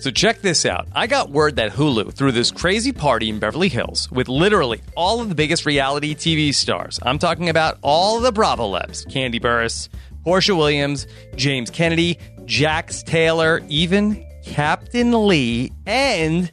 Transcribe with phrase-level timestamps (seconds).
[0.00, 0.88] So check this out.
[0.94, 5.20] I got word that Hulu threw this crazy party in Beverly Hills with literally all
[5.20, 6.98] of the biggest reality TV stars.
[7.02, 9.90] I'm talking about all the Bravo Lebs, Kandi Burruss,
[10.24, 16.50] Porsha Williams, James Kennedy, Jax Taylor, even Captain Lee, and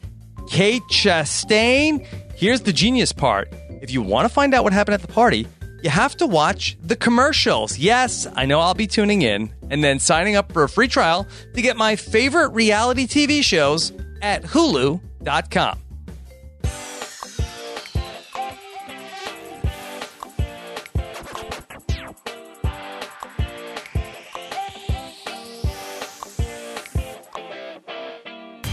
[0.49, 2.05] Kate Chastain.
[2.35, 3.47] Here's the genius part.
[3.81, 5.47] If you want to find out what happened at the party,
[5.81, 7.77] you have to watch the commercials.
[7.77, 11.27] Yes, I know I'll be tuning in and then signing up for a free trial
[11.53, 13.91] to get my favorite reality TV shows
[14.21, 15.79] at hulu.com.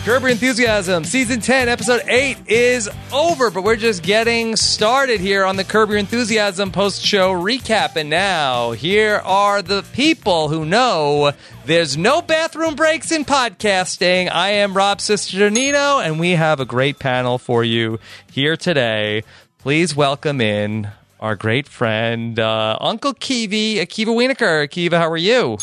[0.04, 5.46] Curb Your Enthusiasm, Season 10, Episode 8 is over, but we're just getting started here
[5.46, 7.96] on the Curb Your Enthusiasm post show recap.
[7.96, 11.32] And now, here are the people who know
[11.64, 14.30] there's no bathroom breaks in podcasting.
[14.30, 17.98] I am Rob Cesternino, and we have a great panel for you
[18.30, 19.22] here today.
[19.56, 24.69] Please welcome in our great friend, uh, Uncle Kiwi, Akiva Wienerkur.
[24.69, 25.56] Akiva, how are you?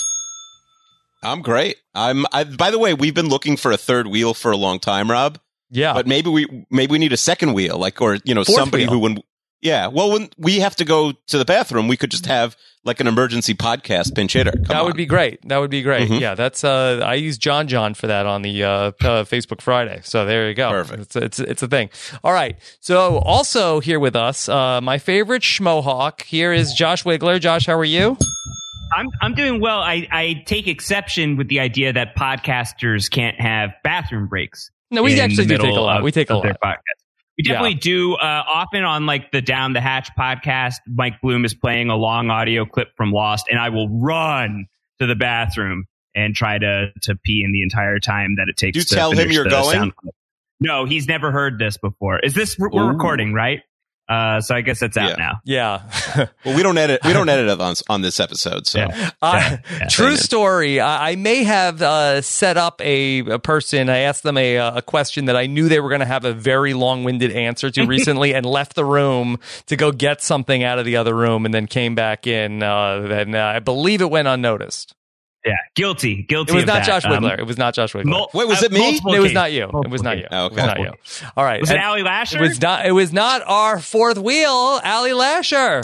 [1.23, 1.77] I'm great.
[1.94, 2.25] I'm.
[2.31, 5.09] I, by the way, we've been looking for a third wheel for a long time,
[5.11, 5.39] Rob.
[5.69, 8.58] Yeah, but maybe we maybe we need a second wheel, like or you know Fourth
[8.58, 8.94] somebody wheel.
[8.94, 9.17] who when
[9.61, 13.00] yeah, well when we have to go to the bathroom, we could just have like
[13.00, 14.52] an emergency podcast pinch hitter.
[14.52, 14.86] Come that on.
[14.86, 15.47] would be great.
[15.47, 16.09] That would be great.
[16.09, 16.19] Mhm.
[16.19, 16.63] Yeah, that's.
[16.63, 18.91] Uh, I use John John for that on the uh, uh,
[19.23, 20.02] Facebook Friday.
[20.03, 20.72] So there you go.
[20.72, 21.02] Perfect.
[21.03, 21.89] It's it's it's a thing.
[22.23, 22.58] All right.
[22.80, 26.23] So also here with us, uh, my favorite schmohawk.
[26.23, 27.39] Here is Josh Wigler.
[27.39, 28.17] Josh, how are you?
[28.95, 29.80] I'm I'm doing well.
[29.80, 34.70] I, I take exception with the idea that podcasters can't have bathroom breaks.
[34.89, 35.97] No, we actually do take a lot.
[35.97, 36.75] of- We take a of their lot.
[36.78, 37.03] podcast.
[37.38, 37.53] We Yeah.
[37.53, 38.16] definitely do.
[38.16, 42.30] Uh, often on like the Down the Hatch podcast, Mike Bloom is playing a long
[42.30, 44.66] audio clip from Lost, and I will run
[45.00, 48.73] to the bathroom and try to to pee in the entire time that it takes.
[48.73, 49.94] Do you to tell him you're going?
[50.59, 52.19] No, he's never heard this before.
[52.19, 52.94] Is this we're, we're Ooh.
[52.94, 53.62] recording right?
[54.12, 55.16] Uh, so I guess it's out Yeah.
[55.16, 55.34] now.
[55.45, 56.28] Yeah.
[56.44, 57.02] Well, we don't edit.
[57.06, 58.68] We don't edit it on on this episode.
[58.68, 59.12] So Yeah.
[59.22, 59.88] Uh, yeah.
[59.88, 60.80] true story.
[60.80, 63.90] I, I may have uh, set up a, a person.
[63.90, 66.34] I asked them a, a question that I knew they were going to have a
[66.34, 69.38] very long winded answer to recently, and left the room
[69.68, 72.64] to go get something out of the other room, and then came back in.
[72.64, 74.94] Uh, and uh, I believe it went unnoticed.
[75.46, 76.52] Yeah, guilty, guilty.
[76.52, 77.02] It was of not that.
[77.02, 78.06] Josh Um, it was not Josh Wigler.
[78.06, 78.79] mul- Wait, was uh, it me?
[78.79, 79.63] multiple it was not you.
[79.84, 80.25] It was not you.
[80.25, 80.29] occasions.
[80.31, 80.91] Oh, It was not you.
[81.35, 81.62] All right.
[81.62, 82.38] Was it And Ali Lasher?
[82.38, 82.85] It was not.
[82.85, 85.81] It was not our fourth wheel, Ali Lasher.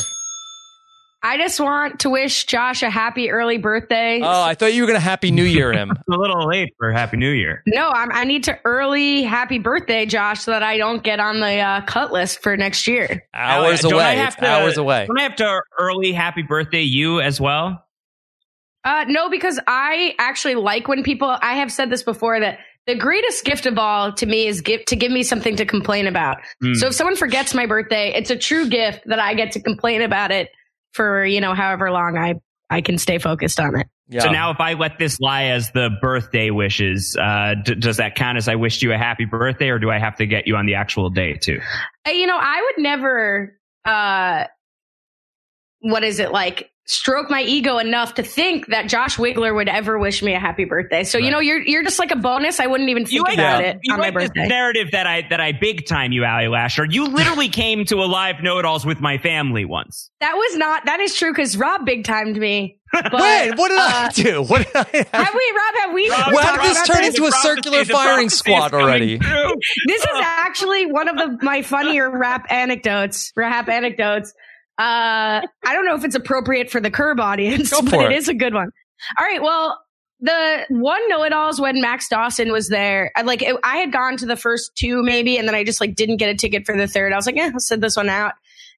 [1.23, 4.21] I just want to wish Josh a happy early birthday.
[4.21, 5.89] Oh, I thought you were going to Happy New Year him.
[6.11, 7.63] a little late for Happy New Year.
[7.65, 11.39] no, I'm, I need to early happy birthday, Josh, so that I don't get on
[11.39, 13.25] the uh, cut list for next year.
[13.33, 14.15] Hours Don't I away.
[14.17, 15.07] have It's to- hours away.
[15.07, 17.83] Don't I have to early happy birthday you as well?
[18.83, 21.35] Uh, no, because I actually like when people.
[21.41, 24.85] I have said this before that the greatest gift of all to me is give,
[24.85, 26.37] to give me something to complain about.
[26.61, 26.73] Hmm.
[26.75, 30.01] So if someone forgets my birthday, it's a true gift that I get to complain
[30.01, 30.49] about it
[30.93, 32.35] for you know however long I
[32.69, 33.87] I can stay focused on it.
[34.09, 34.21] Yeah.
[34.21, 38.15] So now, if I let this lie as the birthday wishes, uh, d- does that
[38.15, 40.55] count as I wished you a happy birthday, or do I have to get you
[40.55, 41.59] on the actual day too?
[42.07, 44.45] Uh, you know, I would never, uh,
[45.81, 46.71] what is it like?
[46.89, 50.63] Stroke my ego enough to think that Josh Wigler would ever wish me a happy
[50.63, 51.03] birthday.
[51.03, 52.61] So you know, you're you're just like a bonus.
[52.61, 53.69] I wouldn't even You think like, about Yeah.
[53.71, 56.47] it you on my like this narrative that I that I big time you, Ali
[56.47, 56.85] Lasher.
[56.85, 60.09] You literally came to a live know-it-alls with my family once.
[60.21, 60.85] That was not.
[60.85, 62.75] That is true because Rob big timed me.
[62.93, 64.43] But, Wait, what did I uh, do?
[64.47, 65.07] What did I have?
[65.25, 65.75] Have we, Rob?
[65.81, 66.09] Have we?
[66.09, 69.17] Rob, Well, how did this about turn into a circular firing squad already?
[69.17, 73.33] This is actually one of the my funnier RHAP anecdotes.
[73.37, 74.33] RHAP anecdotes.
[74.77, 78.17] Uh, I don't know if it's appropriate for the curb audience, Go but it it.
[78.17, 78.69] is a good one.
[79.19, 79.41] All right.
[79.41, 79.79] Well,
[80.19, 83.11] the one know-it-alls when Max Dawson was there.
[83.15, 85.79] I, like it, I had gone to the first two maybe, and then I just
[85.81, 87.13] like didn't get a ticket for the third.
[87.13, 88.33] I was like, yeah, I'll sit this one out.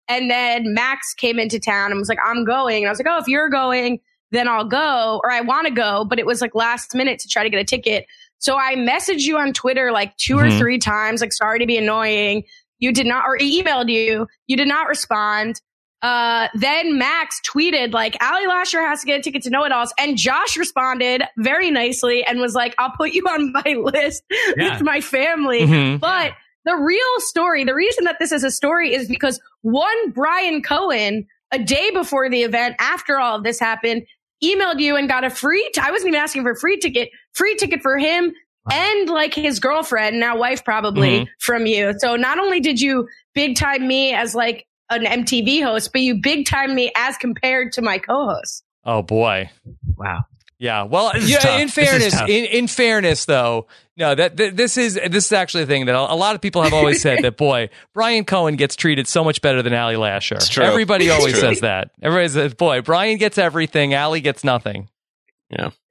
[0.08, 2.78] And then Max came into town and was like, I'm going.
[2.84, 4.00] And I was like, oh, if you're going,
[4.32, 6.04] then I'll go, or I want to go.
[6.04, 8.06] But it was like last minute to try to get a ticket.
[8.40, 10.48] So I messaged you on Twitter like 2 Mhm.
[10.56, 12.44] or three times, like, sorry to be annoying.
[12.80, 14.28] You did not, or emailed you.
[14.48, 15.62] You did not respond.
[16.02, 19.72] Uh, then Max tweeted like, Ali Lasher has to get a ticket to Know It
[19.72, 19.94] Alls.
[20.00, 24.24] And Josh responded very nicely and was like, I'll put you on my list
[24.58, 24.74] Yeah.
[24.74, 25.62] with my family.
[25.62, 26.00] Mhm.
[26.00, 26.34] But
[26.66, 31.26] the real story, the reason that this is a story is because one, Brian Cohen,
[31.52, 34.04] a day before the event, after all of this happened,
[34.44, 37.10] emailed you and got a free, t- I wasn't even asking for a free ticket,
[37.34, 38.32] free ticket for him
[38.72, 41.28] and like his girlfriend, now wife probably Mhm.
[41.40, 41.94] from you.
[41.98, 46.16] So not only did you big time me as like an MTV host, but you
[46.22, 48.64] big time me as compared to my co-host.
[48.86, 49.50] Oh boy.
[49.98, 50.26] Wow.
[50.58, 50.84] Yeah.
[50.84, 51.38] Well, yeah.
[51.40, 51.60] tough.
[51.62, 55.66] In fairness, in, in fairness, though, no, that th- this is this is actually a
[55.68, 58.76] thing that a a lot of people have always said that boy, Brian Cohen gets
[58.76, 60.36] treated so much better than Ali Lasher.
[60.36, 60.66] It's true.
[60.66, 61.42] Everybody It's always true.
[61.42, 61.92] says that.
[62.02, 64.90] Everybody says, boy, Brian gets everything, Ali gets nothing.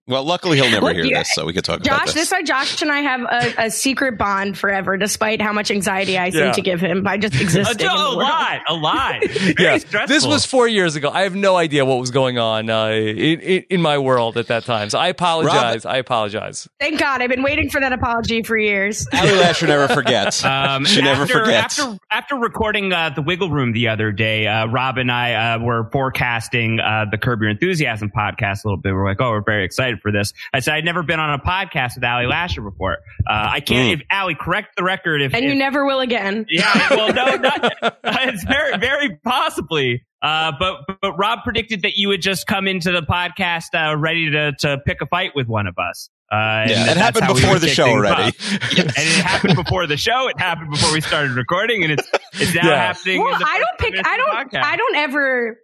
[0.08, 1.88] Well, luckily he'll never Look, hear yeah, this, so we could talk about it.
[1.90, 2.14] Josh, this.
[2.14, 6.16] this why Josh and I have a, a secret bond forever, despite how much anxiety
[6.16, 6.52] I seem Yeah.
[6.52, 7.86] to give him by just A, existing.
[7.86, 8.16] in the a world.
[8.18, 9.22] lot, a lot.
[9.28, 10.06] Very Yeah, stressful.
[10.14, 11.10] this was four years ago.
[11.10, 14.46] I have no idea what was going on uh, in, in, in my world at
[14.46, 14.88] that time.
[14.90, 15.84] So I apologize.
[15.84, 16.68] I apologize.
[16.80, 19.06] Thank God, I've been waiting for that apology for years.
[19.12, 20.42] Ali Lasher never forgets.
[20.44, 21.78] Um, she never after, forgets.
[21.78, 25.58] After after recording uh, the Wiggle Room the other day, uh, Rob and I uh,
[25.58, 28.94] were forecasting uh, the Curb Your Enthusiasm podcast a little bit.
[28.94, 30.32] We're like, oh, we're very excited for this.
[30.52, 32.98] I said I'd never been on a podcast with Ali Lasher before.
[33.28, 33.88] Uh, I can't.
[33.88, 34.00] Mm.
[34.02, 35.22] If Ali, correct the record.
[35.22, 36.46] If, And if you never will again.
[36.50, 37.72] yeah, well, no, not,
[38.04, 40.04] it's very, very possibly.
[40.20, 44.30] Uh, but but Rob predicted that you would just come into the podcast uh, ready
[44.30, 46.10] to to pick a fight with one of us.
[46.30, 48.22] Uh, yeah, it that's happened how we before the show already.
[48.24, 48.52] off.
[48.78, 50.28] and it happened before the show.
[50.28, 52.86] It happened before we started recording, and it's it's now Yeah.
[52.92, 53.22] happening.
[53.22, 54.06] Well, in the I don't pick.
[54.06, 54.28] I don't.
[54.30, 54.64] podcast.
[54.64, 55.58] I don't ever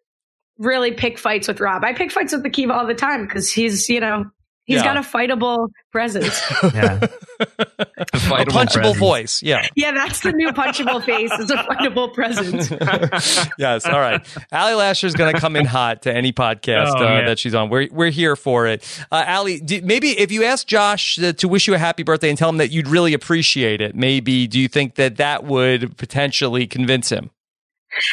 [0.58, 1.84] really pick fights with Rob.
[1.84, 4.24] I pick fights with the Kiva all the time because he's, you know,
[4.64, 4.84] he's Yeah.
[4.84, 6.40] got a fightable presence.
[6.74, 7.00] Yeah.
[7.40, 8.96] a fightable punchable presence.
[8.98, 9.42] voice.
[9.42, 9.66] Yeah.
[9.74, 11.32] yeah, that's the new punchable face.
[11.32, 12.70] Is a fightable presence.
[13.58, 13.84] yes.
[13.86, 14.24] All right.
[14.52, 17.54] Ali Lasher is going to come in hot to any podcast Oh, uh, that she's
[17.54, 17.70] on.
[17.70, 18.84] We're we're here for it.
[19.10, 22.28] Uh, Ali, do, maybe if you ask Josh uh, to wish you a happy birthday
[22.28, 25.96] and tell him that you'd really appreciate it, maybe do you think that that would
[25.96, 27.30] potentially convince him?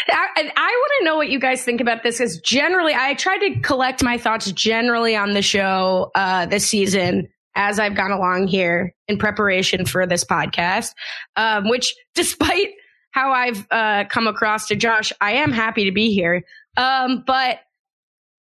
[0.09, 3.39] I, I want to know what you guys think about this because generally, I tried
[3.39, 8.47] to collect my thoughts generally on the show uh, this season as I've gone along
[8.47, 10.93] here in preparation for this podcast.
[11.35, 12.69] Um, which, despite
[13.11, 16.43] how I've uh, come across to Josh, I am happy to be here.
[16.77, 17.59] Um, but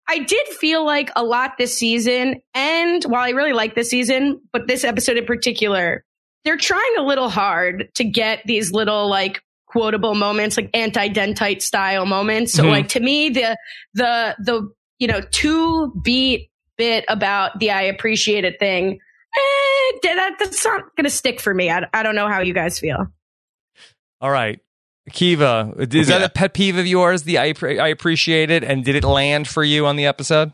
[0.07, 4.41] I did feel like a lot this season, and while I really like this season,
[4.51, 6.03] but this episode in particular,
[6.43, 9.41] they're trying a little hard to get these little like
[9.73, 12.53] quotable moments, like anti-dentite style moments.
[12.53, 12.69] So Mhm.
[12.71, 13.57] like to me, the
[13.93, 18.99] the the you know two beat bit about the I appreciate it thing,
[19.35, 21.69] eh, that, that's not gonna stick for me.
[21.69, 23.07] I, I don't know how you guys feel.
[24.21, 24.59] All right.
[25.11, 27.23] Kiva, is that a pet peeve of yours?
[27.23, 30.53] The I, I appreciate it, and did it land for you on the episode?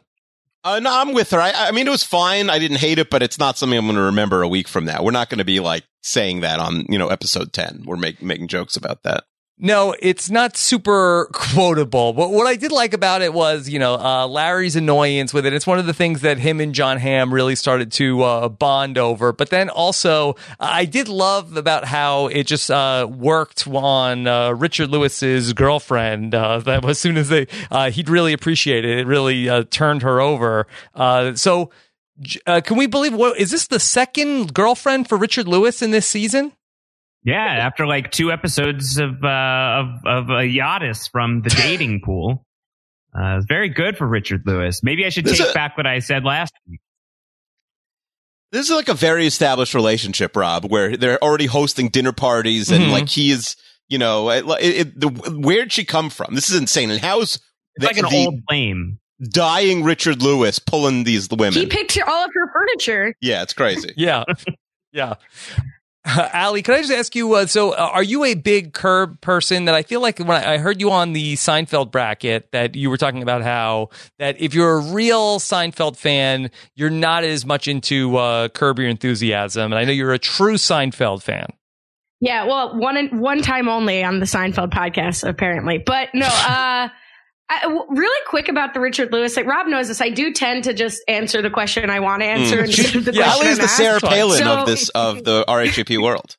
[0.64, 1.40] Uh, no, I'm with her.
[1.40, 2.50] I, I mean, it was fine.
[2.50, 4.86] I didn't hate it, but it's not something I'm going to remember a week from
[4.86, 5.04] now.
[5.04, 7.84] We're not going to be like saying that on you know episode ten.
[7.86, 9.26] We're make, making jokes about that.
[9.62, 12.14] No, it's not super quotable.
[12.14, 15.52] But what I did like about it was, you know, uh, Larry's annoyance with it.
[15.52, 18.98] It's one of the things that him and Jon Hamm really started to uh, bond
[18.98, 19.34] over.
[19.34, 24.92] But then also, I did love about how it just uh, worked on uh, Richard
[24.92, 26.34] Lewis's girlfriend.
[26.34, 29.00] Uh, that as soon as they, uh, he'd really appreciate it.
[29.00, 30.68] It really turned her over.
[31.36, 31.70] So.
[32.22, 35.92] J- Uh, can we believe what is this the second girlfriend for Richard Lewis in
[35.92, 36.52] this season?
[37.24, 42.46] Yeah, after like two episodes of uh, of of a Yachtis from the dating pool,
[43.14, 44.82] uh, it's very good for Richard Lewis.
[44.84, 46.80] Maybe I should This take is- back what I said last week.
[48.52, 52.86] This is like a very established relationship, Rob, where they're already hosting dinner parties and
[52.86, 52.92] Mhm.
[52.92, 53.56] like he is,
[53.90, 56.34] you know, it, it, the, where'd she come from?
[56.34, 56.90] This is insane.
[56.90, 57.44] And how's It's
[57.78, 59.00] the, like an the old flame.
[59.22, 61.54] Dying Richard Lewis pulling these women?
[61.54, 63.16] He picked all of her furniture.
[63.22, 63.94] yeah, it's crazy.
[63.98, 64.24] Yeah.
[64.92, 65.16] yeah.
[66.34, 67.34] Ali, could I just ask you?
[67.34, 69.66] Uh, so, uh, are you a big curb person?
[69.66, 72.90] That I feel like when I I heard you on the Seinfeld bracket, that you
[72.90, 77.68] were talking about how that if you're a real Seinfeld fan, you're not as much
[77.68, 81.48] into uh, Curb Your Enthusiasm, and I know you're a true Seinfeld fan.
[82.22, 85.78] Yeah, well, one one time only on the Seinfeld podcast, apparently.
[85.78, 86.88] But no, uh,
[87.52, 89.36] I, w- really quick about the Richard Lewis.
[89.36, 90.02] Like Rob knows this.
[90.02, 92.66] I do tend to just answer the question I want to answer Mm.
[92.68, 94.00] instead of the Yeah, Ali question is I'm the Sarah.
[94.00, 96.38] Palin So- of this of the RHAP world.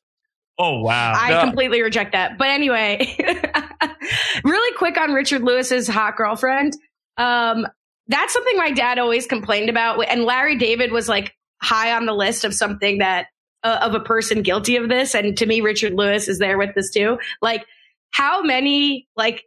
[0.57, 1.13] Oh wow!
[1.15, 1.41] I No.
[1.41, 2.37] completely reject that.
[2.37, 3.15] But anyway,
[4.43, 6.73] really quick on Richard Lewis's hot girlfriend.
[7.17, 7.65] Um,
[8.07, 12.13] that's something my dad always complained about, and Larry David was like high on the
[12.13, 13.27] list of something that
[13.63, 15.15] uh, of a person guilty of this.
[15.15, 17.17] And to me, Richard Lewis is there with this too.
[17.41, 17.65] Like,
[18.11, 19.43] how many like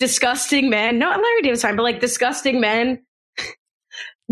[0.00, 0.98] disgusting men?
[0.98, 3.02] No, Larry David's fine, but like disgusting men.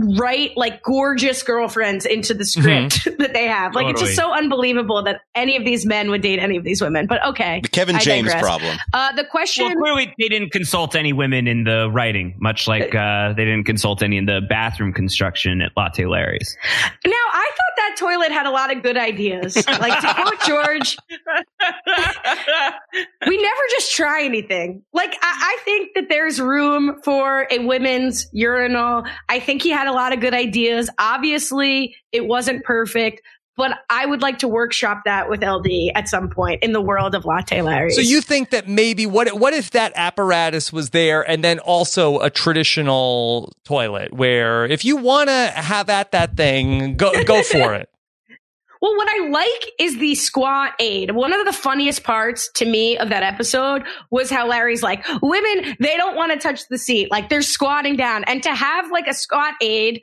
[0.00, 3.74] Write like gorgeous girlfriends into the script that they have.
[3.74, 6.80] Like it's just so unbelievable that any of these men would date any of these
[6.80, 7.08] women.
[7.08, 8.40] But okay, The Kevin I James digress.
[8.40, 8.76] problem.
[8.92, 9.64] uh, the question.
[9.66, 13.64] Well, clearly they didn't consult any women in the writing, much like uh, they didn't
[13.64, 16.56] consult any in the bathroom construction at Latte Larry's.
[17.04, 19.56] Now, I thought that toilet had a lot of good ideas.
[19.66, 20.96] Like to quote George,
[23.26, 24.82] we never just try anything.
[24.92, 29.04] Like I, I, think that there's room for a women's urinal.
[29.28, 30.90] I think he had a lot of good ideas.
[30.98, 33.22] Obviously, it wasn't perfect,
[33.58, 37.16] but I would like to workshop that with LD at some point in the world
[37.16, 37.90] of Latte Larry.
[37.90, 42.20] So you think that maybe what what if that apparatus was there and then also
[42.20, 47.74] a traditional toilet where if you want to have at that thing, go go for
[47.74, 47.90] it.
[48.80, 51.10] Well, what I like is the squat aid.
[51.10, 55.76] One of the funniest parts to me of that episode was how Larry's like, women,
[55.80, 57.10] they don't want to touch the seat.
[57.10, 58.22] Like they're squatting down.
[58.22, 60.00] And to have like a squat aid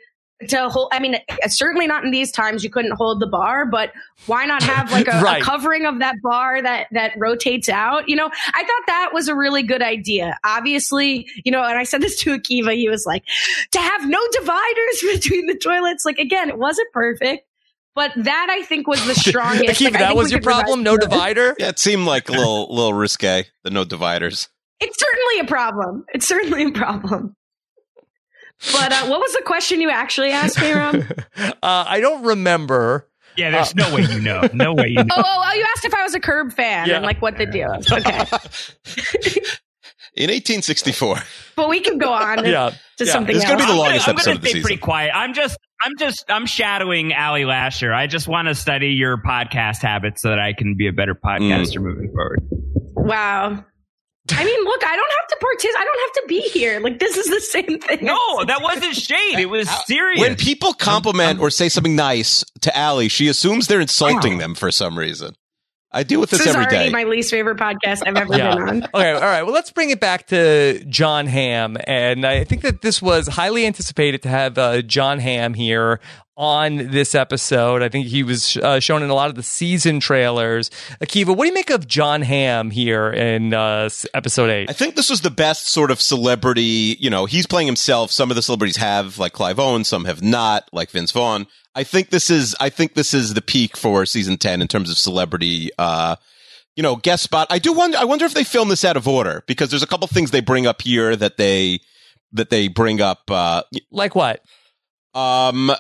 [0.50, 3.92] to hold, I mean, certainly not in these times, you couldn't hold the bar, but
[4.26, 5.42] why not have like a, right.
[5.42, 8.10] a covering of that bar that, that rotates out?
[8.10, 10.38] You know, I thought that was a really good idea.
[10.44, 13.24] Obviously, you know, and I said this to Akiva, he was like,
[13.72, 16.06] to have no dividers between the toilets.
[16.06, 17.48] Like again, it wasn't perfect
[17.96, 19.80] but that I think was the strongest.
[19.80, 20.84] like, that was your problem?
[20.84, 21.56] No divider?
[21.58, 24.50] Yeah, it seemed like a little, little risque, the no dividers.
[24.82, 26.06] It's certainly a problem.
[26.14, 27.36] It's certainly a problem.
[28.72, 31.08] But uh, what was the question you actually asked me, Ron?
[31.38, 33.10] uh, I don't remember.
[33.38, 34.48] Yeah, there's uh, no way you know.
[34.54, 35.16] No way you know.
[35.16, 36.96] Oh, oh, oh, you asked if I was a Curb fan yeah.
[36.96, 37.92] and like what the deal is.
[37.92, 38.02] Okay.
[40.16, 41.18] In 1864.
[41.58, 42.46] But we can go on.
[42.46, 42.72] yeah.
[42.98, 43.12] To yeah.
[43.12, 43.36] something.
[43.36, 44.62] It's going to be the longest I'm gonna, episode I'm of the season.
[44.62, 45.12] Pretty quiet.
[45.14, 47.94] I'm just I'm just I'm shadowing Ali Lasher.
[47.94, 51.14] I just want to study your podcast habits so that I can be a better
[51.14, 51.84] podcaster mm.
[51.84, 52.40] moving forward.
[52.96, 53.66] Wow.
[54.32, 55.80] I mean, look, I don't have to participate.
[55.80, 56.80] I don't have to be here.
[56.80, 58.00] Like this is the same thing.
[58.06, 59.40] No, that wasn't shade.
[59.40, 60.20] It was serious.
[60.20, 64.72] When people compliment or say something nice to Ali, she assumes they're insulting them for
[64.72, 65.36] some reason.
[65.92, 66.90] I deal with this, this every day.
[66.90, 68.56] My least favorite podcast I've ever yeah.
[68.56, 68.84] been on.
[68.94, 69.44] okay, all right.
[69.44, 73.66] Well, let's bring it back to Jon Hamm, and I think that this was highly
[73.66, 76.02] anticipated to have uh, Jon Hamm here
[76.38, 77.82] on this episode.
[77.82, 80.70] I think he was uh, shown in a lot of the season trailers.
[81.02, 84.70] Akiva, what do you make of Jon Hamm here in uh, episode eight?
[84.70, 86.98] I think this was the best sort of celebrity.
[87.00, 88.12] You know, he's playing himself.
[88.12, 89.84] Some of the celebrities have, like Clive Owen.
[89.84, 91.48] Some have not, like Vince Vaughn.
[91.76, 94.90] I think this is I think this is the peak for season ten in terms
[94.90, 95.72] of celebrity.
[95.78, 96.16] Uh,
[96.76, 97.48] you know, guest spot.
[97.50, 97.98] I do wonder.
[97.98, 100.42] I wonder if they film this out of order because there's a couple things they
[100.42, 101.80] bring up here that they
[102.32, 103.30] that they bring up.
[103.30, 104.42] Uh, like what?
[105.14, 105.72] Um,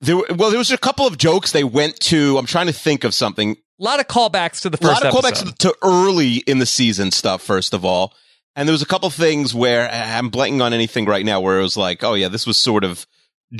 [0.00, 0.16] there.
[0.34, 2.38] Well, there was a couple of jokes they went to.
[2.38, 3.56] I'm trying to think of something.
[3.78, 5.02] A lot of callbacks to the first.
[5.02, 5.48] A lot of episode.
[5.48, 7.42] callbacks to early in the season stuff.
[7.42, 8.14] First of all,
[8.54, 11.62] and there was a couple things where I'm blanking on anything right now where it
[11.62, 13.06] was like, oh yeah, this was sort of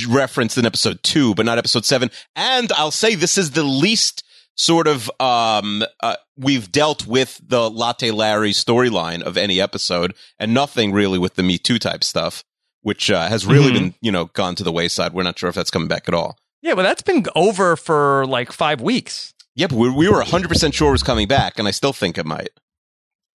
[0.08, 2.10] referenced in episode two, but not episode seven.
[2.34, 4.24] And I'll say this is the least
[4.58, 10.54] sort of um uh, we've dealt with the Latte Larry storyline of any episode, and
[10.54, 12.42] nothing really with the Me Too type stuff,
[12.86, 13.86] which uh, has really mm-hmm.
[13.86, 15.12] been you know gone to the wayside.
[15.12, 16.38] We're not sure if that's coming back at all.
[16.62, 19.34] Yeah, well, that's been over for like five weeks.
[19.56, 22.16] Yeah, but we, we were 100% sure it was coming back, and I still think
[22.16, 22.50] it might.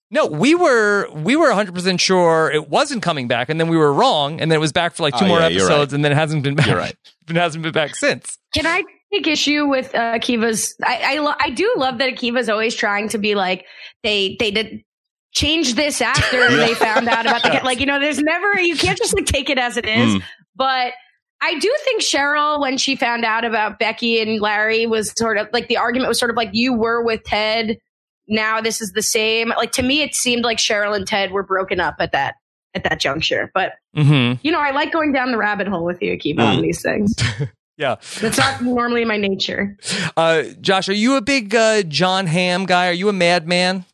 [0.09, 3.91] No, we were we were 100% sure it wasn't coming back and then we were
[3.91, 5.93] wrong and then it was back for like two oh, more yeah, episodes right.
[5.93, 6.67] and then it hasn't been back.
[6.67, 6.95] You're right.
[7.29, 8.37] it hasn't been back since.
[8.53, 12.49] Can I take issue with uh, Akiva's I I, lo- I do love that Akiva's
[12.49, 13.65] always trying to be like
[14.03, 14.83] they they did
[15.33, 16.55] change this after yeah.
[16.67, 19.49] they found out about the like you know there's never you can't just like take
[19.49, 20.15] it as it is.
[20.15, 20.23] Mm.
[20.55, 20.93] But
[21.43, 25.47] I do think Cheryl, when she found out about Becky and Larry, was sort of
[25.51, 27.77] like the argument was sort of like you were with Ted
[28.31, 29.49] now this is the same.
[29.49, 32.35] Like to me, it seemed like Cheryl and Ted were broken up at that
[32.73, 33.51] at that juncture.
[33.53, 34.39] But mm-hmm.
[34.41, 36.45] you know, I like going down the rabbit hole with you, keep mm.
[36.45, 37.13] on these things.
[37.77, 39.77] yeah, that's not normally my nature.
[40.15, 42.87] Uh, Josh, are you a big uh, Jon Hamm guy?
[42.87, 43.85] Are you a madman?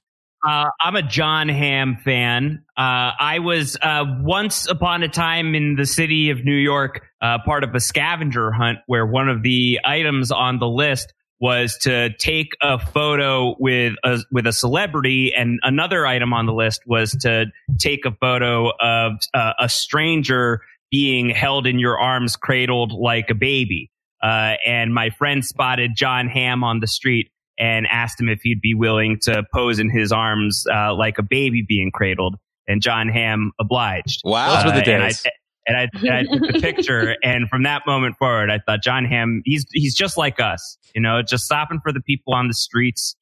[0.48, 2.63] Uh, I'm a Jon Hamm fan.
[2.77, 7.39] Uh, I was uh, once upon a time in the city of New York, uh,
[7.44, 12.16] part of a scavenger hunt where one of the items on the list was to
[12.18, 17.12] take a photo with a, with a celebrity and another item on the list was
[17.12, 23.30] to take a photo of uh, a stranger being held in your arms cradled like
[23.30, 23.92] a baby
[24.24, 28.62] uh, and my friend spotted Jon Hamm on the street and asked him if he'd
[28.62, 32.36] be willing to pose in his arms uh, like a baby being cradled
[32.68, 34.22] and Jon Hamm obliged.
[34.24, 35.26] Wow, those were the days
[35.68, 37.16] and I, and I took the picture.
[37.24, 41.02] And from that moment forward, I thought Jon Hamm, he's he's just like us, you
[41.02, 43.16] know, just stopping for the people on the streets.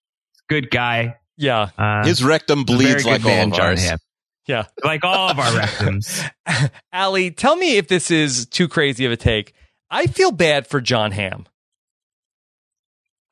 [0.47, 1.15] Good guy.
[1.37, 3.83] Yeah, uh, his rectum bleeds like man, all of ours.
[3.83, 3.97] Hamm.
[4.47, 6.29] Yeah, like all of our rectums.
[6.93, 9.53] Ali, tell me if this is too crazy of a take.
[9.89, 11.45] I feel bad for Jon Hamm.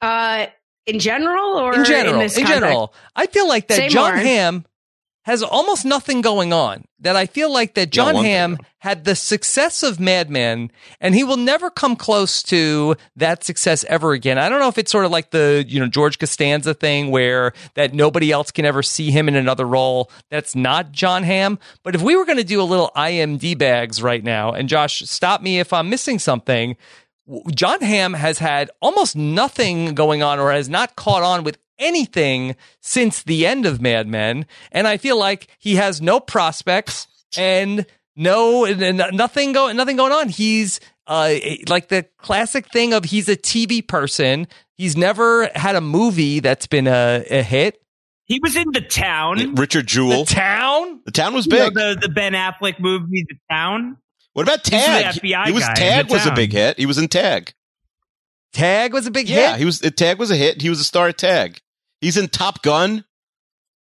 [0.01, 0.47] Uh,
[0.85, 4.23] in general, or in general, in, in general, I feel like that Say Jon more.
[4.23, 4.65] Hamm
[5.23, 6.83] has almost nothing going on.
[6.99, 10.71] That I feel like that Jon one Hamm thing, had the success of Mad Men,
[11.01, 14.37] and he will never come close to that success ever again.
[14.37, 17.51] I don't know if it's sort of like the you know George Costanza thing, where
[17.75, 21.59] that nobody else can ever see him in another role that's not Jon Hamm.
[21.83, 25.01] But if we were going to do a little IMD bags right now, and Josh,
[25.01, 26.77] stop me if I'm missing something.
[27.53, 32.55] Jon Hamm has had almost nothing going on or has not caught on with anything
[32.81, 34.45] since the end of Mad Men.
[34.71, 40.29] And I feel like he has no prospects and no nothing going nothing going on.
[40.29, 41.33] He's uh
[41.67, 44.47] like the classic thing of he's a TV person.
[44.75, 47.79] He's never had a movie that's been a, a hit.
[48.25, 49.55] He was in the town.
[49.55, 50.25] Richard Jewell.
[50.25, 51.01] The town?
[51.05, 51.73] The town was You know, big.
[51.75, 53.97] the the Ben Affleck movie, The Town.
[54.33, 55.15] What about He's the Tag?
[55.15, 56.77] FBI he was guy Tag The was a big hit.
[56.77, 57.53] He was in Tag.
[58.53, 59.41] Tag was a big Yeah, hit.
[59.43, 59.79] Yeah, he was.
[59.79, 60.61] Tag was a hit.
[60.61, 61.59] He was a star at Tag.
[62.01, 63.03] He's in Top Gun.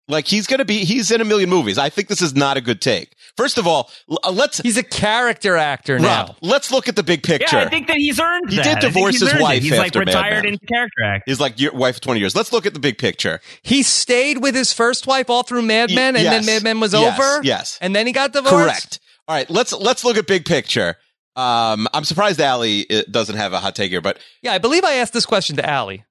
[0.10, 0.84] Like he's gonna be.
[0.84, 1.78] He's in a million movies.
[1.78, 3.16] I think this is not a good take.
[3.38, 3.90] First of all,
[4.24, 6.26] uh, let's He's a character actor now.
[6.28, 6.36] Rob.
[6.42, 7.56] Let's look at the big picture.
[7.58, 8.82] Yeah, I think that he's earned He that.
[8.82, 9.44] did divorce he's his earned it.
[9.44, 10.54] wife He's like after Mad retired Men.
[10.54, 11.24] in character act.
[11.26, 12.36] He's like your wife of twenty years.
[12.36, 13.40] Let's look at the big picture.
[13.62, 16.46] He stayed with his first wife all through Mad Y- Men, and yes.
[16.46, 17.44] then Mad Men was Yes, over.
[17.46, 17.78] yes.
[17.82, 18.54] and then he got divorced.
[18.56, 19.00] Correct.
[19.28, 19.50] All right.
[19.50, 20.96] Let's let's look at big picture.
[21.36, 24.84] Um, I'm surprised Allie uh, doesn't have a hot take here, but Yeah, I believe
[24.84, 26.04] I asked this question to Allie.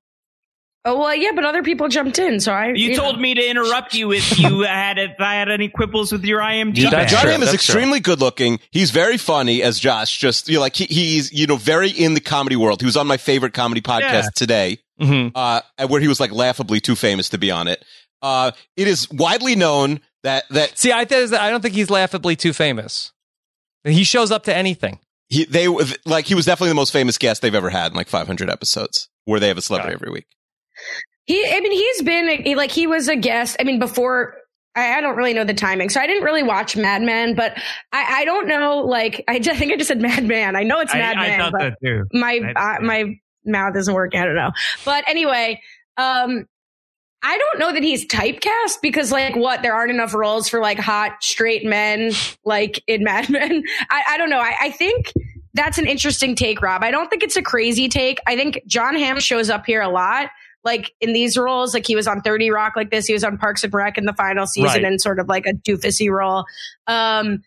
[0.84, 2.72] Oh well, yeah, but other people jumped in, so I.
[2.74, 6.24] You told me to interrupt you if you had if I had any quibbles with
[6.24, 6.78] your IMDb.
[6.78, 7.10] Yeah, that's badge.
[7.12, 7.30] Jon true.
[7.30, 7.74] Hamm is That's true.
[7.74, 8.58] extremely good looking.
[8.72, 10.18] He's very funny as Josh.
[10.18, 12.80] Just you know, like he, he's you know very in the comedy world.
[12.80, 14.28] He was on my favorite comedy podcast Yeah.
[14.34, 17.84] today, hmm uh, where he was like laughably too famous to be on it.
[18.20, 22.36] Uh, it is widely known that that See, I, th- I don't think he's laughably
[22.36, 23.12] too famous.
[23.84, 25.00] He shows up to anything.
[25.28, 25.66] he they
[26.04, 29.08] like he was definitely the most famous guest they've ever had in like 500 episodes
[29.24, 30.26] where they have a celebrity Got every week.
[31.24, 33.56] He, I mean, he's been he- like he was a guest.
[33.60, 34.34] I mean, before
[34.74, 37.34] I, I don't really know the timing, so I didn't really watch Mad Men.
[37.34, 37.52] But
[37.92, 38.78] I, I don't know.
[38.78, 40.56] Like, I, just, I think I just said Mad Men.
[40.56, 42.04] I know it's I, Mad I Men, thought but that too.
[42.12, 43.14] my I- uh, my
[43.44, 44.20] mouth isn't working.
[44.20, 44.50] I don't know.
[44.84, 45.60] But anyway,
[45.96, 46.46] um,
[47.24, 50.78] I don't know that he's typecast because like what there aren't enough roles for like
[50.78, 52.12] hot straight men
[52.44, 53.62] like in Mad Men.
[53.90, 54.40] I, I don't know.
[54.40, 55.12] I, I think
[55.54, 56.82] that's an interesting take, Rob.
[56.82, 58.18] I don't think it's a crazy take.
[58.26, 60.30] I think Jon Hamm shows up here a lot.
[60.64, 63.06] Like in these roles, like he was on 30 Rock like this.
[63.06, 64.92] He was on Parks and Rec in the final season Right.
[64.92, 66.44] in sort of like a doofusy role.
[66.86, 67.42] Um,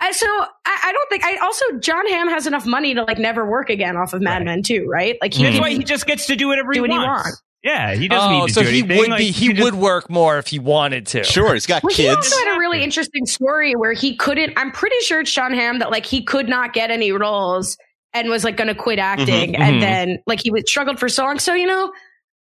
[0.00, 3.18] I, so I, I don't think I also Jon Hamm has enough money to like
[3.18, 4.44] never work again off of Mad Right.
[4.44, 5.16] Men too, right?
[5.22, 5.60] Like he That's Mhm.
[5.60, 7.42] why he just gets to do whatever Do he what he wants.
[7.66, 7.78] Wants.
[7.78, 8.98] Yeah, he doesn't oh, need to so do he anything.
[8.98, 9.30] would Like, be.
[9.30, 11.24] He just- would work more if he wanted to.
[11.24, 12.16] Sure, he's got Well, he kids.
[12.16, 14.52] also had a really interesting story where he couldn't.
[14.56, 17.76] I'm pretty sure it's Jon Hamm that like he could not get any roles
[18.14, 19.80] and was like going to quit acting, Mhm, and mhm.
[19.80, 21.38] then like he was struggled for so long.
[21.38, 21.92] So you know,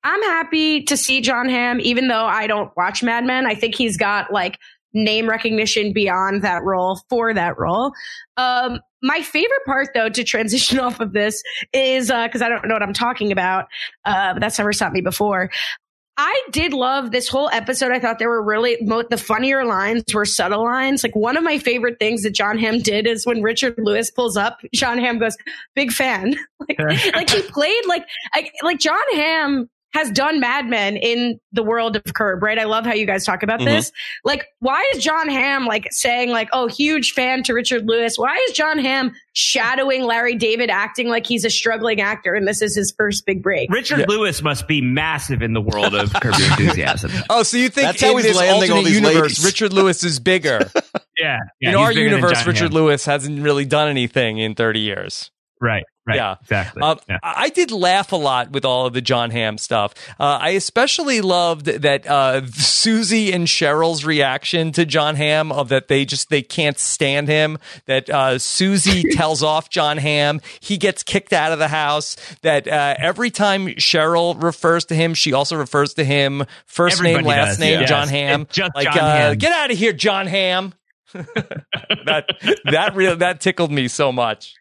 [0.04, 3.46] I'm happy to see Jon Hamm, even though I don't watch Mad Men.
[3.48, 4.58] I think he's got like
[4.96, 7.92] name recognition beyond that role for that role.
[8.38, 12.74] Um, my favorite part, though, to transition off of this is because I don't know
[12.74, 13.66] what I'm talking about,
[14.06, 15.52] uh, but that's never stopped me before.
[16.18, 17.92] I did love this whole episode.
[17.92, 18.78] I thought there were really
[19.10, 21.04] the funnier lines were subtle lines.
[21.04, 24.38] Like one of my favorite things that Jon Hamm did is when Richard Lewis pulls
[24.38, 25.36] up, Jon Hamm goes,
[25.76, 26.36] "Big fan."
[26.70, 31.64] like, like he played like like like Jon Hamm has done Mad Men in the
[31.64, 32.60] world of Curb, right?
[32.60, 33.66] I love how you guys talk about Mhm.
[33.66, 33.92] this.
[34.26, 38.18] Like, why is Jon Hamm like saying like, "Oh, huge fan to Richard Lewis"?
[38.18, 42.62] Why is Jon Hamm shadowing Larry David, acting like he's a struggling actor and this
[42.62, 43.72] is his first big break?
[43.72, 44.06] Richard Yeah.
[44.10, 47.12] Lewis must be massive in the world of Curb Your Enthusiasm.
[47.30, 49.46] Oh, so you think That's how in he's this landing all alternate these universe, ladies.
[49.46, 50.70] Richard Lewis is bigger?
[51.18, 52.74] Yeah, yeah in our universe, Richard Hamm.
[52.74, 55.32] Lewis hasn't really done anything in 30 years.
[55.62, 56.36] Right, right, Yeah.
[56.42, 56.82] exactly.
[56.82, 57.18] Um, yeah.
[57.24, 59.94] I did laugh a lot with all of the Jon Hamm stuff.
[60.20, 65.88] Uh, I especially loved that uh, Susie and Cheryl's reaction to Jon Hamm of that
[65.88, 67.58] they just they can't stand him.
[67.86, 72.16] That uh, Susie tells off Jon Hamm, he gets kicked out of the house.
[72.42, 77.18] That uh, every time Cheryl refers to him, she also refers to him first name,
[77.18, 77.86] Everybody last does, name, yeah.
[77.86, 78.48] Jon Yes, Hamm.
[78.76, 80.74] like, Jon uh, get out of here, Jon Hamm.
[81.14, 82.26] that
[82.72, 84.54] that real that tickled me so much.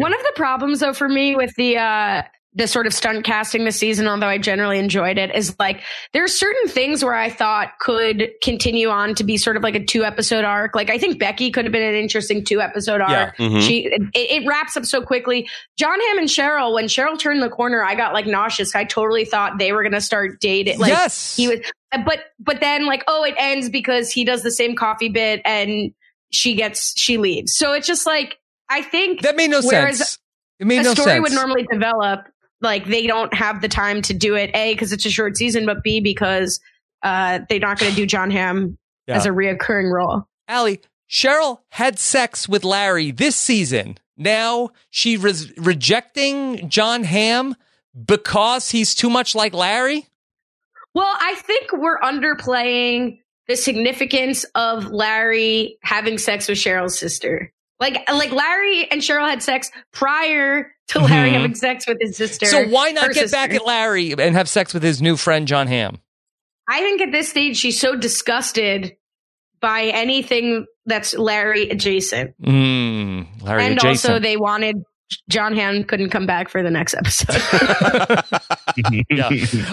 [0.00, 2.22] One of the problems, though, for me with the uh,
[2.54, 5.82] the sort of stunt casting this season, although I generally enjoyed it, is like
[6.12, 9.74] there are certain things where I thought could continue on to be sort of like
[9.76, 10.74] a two episode arc.
[10.74, 13.38] Like I think Becky could have been an interesting two episode arc.
[13.38, 13.46] Yeah.
[13.46, 13.60] Mhm.
[13.60, 15.48] She it, it wraps up so quickly.
[15.76, 18.74] Jon Hamm and Cheryl, when Cheryl turned the corner, I got like nauseous.
[18.74, 20.78] I totally thought they were gonna start dating.
[20.80, 21.60] Like yes, he was,
[22.04, 25.92] but but then like oh, it ends because he does the same coffee bit and
[26.32, 27.54] she gets she leaves.
[27.54, 28.38] So it's just like
[28.70, 30.18] I think That made no sense.
[30.58, 31.22] It made a no story sense.
[31.22, 32.20] would normally develop
[32.62, 35.66] like they don't have the time to do it a because it's a short season
[35.66, 36.60] but b because
[37.02, 39.16] uh they're not going to do jon hamm Yeah.
[39.16, 40.24] as a reoccurring role.
[40.48, 40.80] Allie,
[41.10, 43.96] Cheryl had sex with Larry this season.
[44.16, 47.56] Now she res- rejecting Jon Hamm
[48.06, 50.06] because he's too much like Larry.
[50.94, 57.52] Well, I think we're underplaying the significance of Larry having sex with Cheryl's sister.
[57.80, 61.32] Like, like Larry and Cheryl had sex prior to Larry Mhm.
[61.32, 62.46] having sex with his sister.
[62.46, 65.66] So why not get back at Larry and have sex with his new friend Jon
[65.66, 65.98] Hamm?
[66.68, 68.96] I think at this stage she's so disgusted
[69.60, 74.12] by anything that's Larry adjacent, Mm, Larry and adjacent.
[74.14, 74.76] also they wanted
[75.28, 77.34] Jon Hamm couldn't come back for the next episode.
[79.10, 79.28] yeah.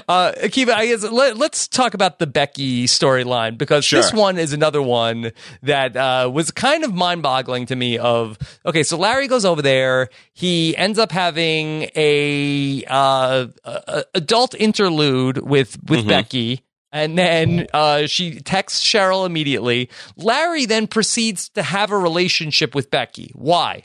[0.08, 4.54] Uh, Akiva, I guess let, us talk about the Becky storyline because this one is
[4.54, 5.32] another one
[5.64, 7.98] that uh, was kind of mind boggling to me.
[7.98, 14.06] Of okay, so Larry goes over there, he ends up having a, uh, a- a-
[14.16, 16.08] adult interlude with with Mhm.
[16.08, 16.64] Becky.
[16.92, 19.90] And then uh, she texts Cheryl immediately.
[20.16, 23.32] Larry then proceeds to have a relationship with Becky.
[23.36, 23.84] Why?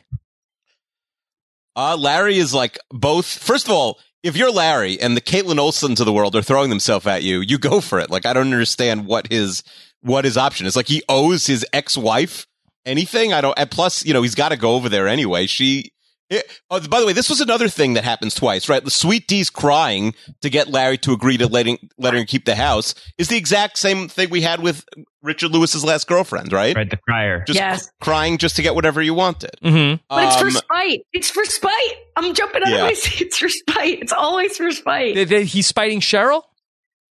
[1.74, 3.26] Uh, Larry is like both.
[3.26, 6.70] First of all, if you're Larry and the Kaitlin Olsons of the world are throwing
[6.70, 8.11] themselves at you, you go for it.
[8.11, 9.62] Like I don't understand what his
[10.00, 10.76] what his option is.
[10.76, 12.46] Like he owes his ex wife
[12.85, 13.32] anything.
[13.32, 13.58] I don't.
[13.58, 15.46] And plus, you know, he's got to go over there anyway.
[15.46, 15.92] She.
[16.30, 18.82] It, oh, by the way, this was another thing that happens twice, right?
[18.82, 22.54] The Sweet Dee's crying to get Larry to agree to letting letting her keep the
[22.54, 24.85] house is the exact same thing we had with
[25.22, 26.74] Richard Lewis's last girlfriend, right?
[26.76, 27.44] right, the crier.
[27.46, 27.90] Just Yes.
[28.00, 29.50] crying just to get whatever you wanted.
[29.62, 30.02] Mm-hmm.
[30.08, 31.00] but it's for Um, spite.
[31.12, 31.94] It's for spite.
[32.16, 32.76] I'm jumping out Yeah.
[32.78, 33.20] of my seat.
[33.28, 34.00] It's for spite.
[34.00, 35.16] It's always for spite.
[35.30, 36.42] He's spiting Cheryl.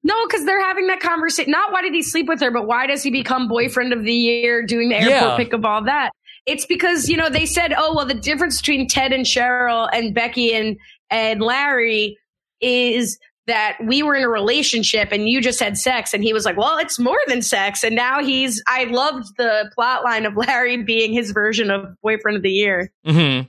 [0.03, 1.51] No, because they're having that conversation.
[1.51, 4.13] Not why did he sleep with her, but why does he become boyfriend of the
[4.13, 5.35] year, doing the airport Yeah.
[5.37, 6.11] pick of all that?
[6.45, 10.13] It's because you know they said, oh well, the difference between Ted and Cheryl and
[10.15, 10.77] Becky and
[11.09, 12.17] and Larry
[12.61, 13.17] is
[13.47, 16.57] that we were in a relationship and you just had sex, and he was like,
[16.57, 18.61] well, it's more than sex, and now he's.
[18.67, 22.91] I loved the plot line of Larry being his version of boyfriend of the year.
[23.05, 23.47] Mm-hmm.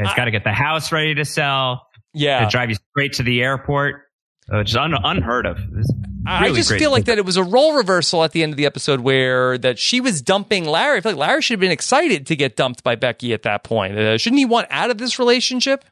[0.00, 1.88] It's got to get the house ready to sell.
[2.14, 2.44] Yeah.
[2.44, 4.02] To drive you straight to the airport.
[4.50, 5.58] Uh, just un- unheard of.
[5.76, 5.92] It's
[6.26, 8.66] I just feel like that it was a role reversal at the end of the
[8.66, 10.98] episode where that she was dumping Larry.
[10.98, 13.64] I feel like Larry should have been excited to get dumped by Becky at that
[13.64, 13.98] point.
[13.98, 15.84] Uh, shouldn't he want out of this relationship?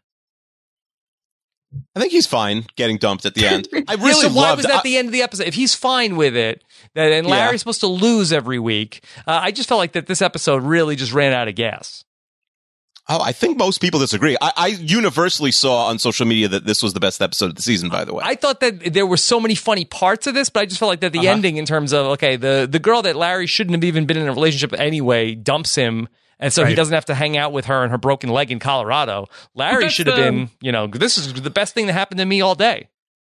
[1.95, 3.69] I think he's fine getting dumped at the end.
[3.89, 4.59] I really so why loved.
[4.59, 5.47] was that I- the end of the episode?
[5.47, 6.63] If he's fine with it,
[6.95, 7.57] that and Larry's Yeah.
[7.59, 11.13] supposed to lose every week, uh, I just felt like that this episode really just
[11.13, 12.05] ran out of gas.
[13.09, 14.37] Oh, I think most people disagree.
[14.41, 17.63] I, I universally saw on social media that this was the best episode of the
[17.63, 17.89] season.
[17.89, 20.61] By the way, I thought that there were so many funny parts of this, but
[20.61, 21.29] I just felt like that the Uh-huh.
[21.31, 24.27] ending in terms of okay, the the girl that Larry shouldn't have even been in
[24.27, 27.83] a relationship anyway dumps him, and so he doesn't have to hang out with her
[27.83, 29.27] and her broken leg in Colorado.
[29.55, 32.41] Larry should have been, you know, this is the best thing that happened to me
[32.41, 32.89] all day.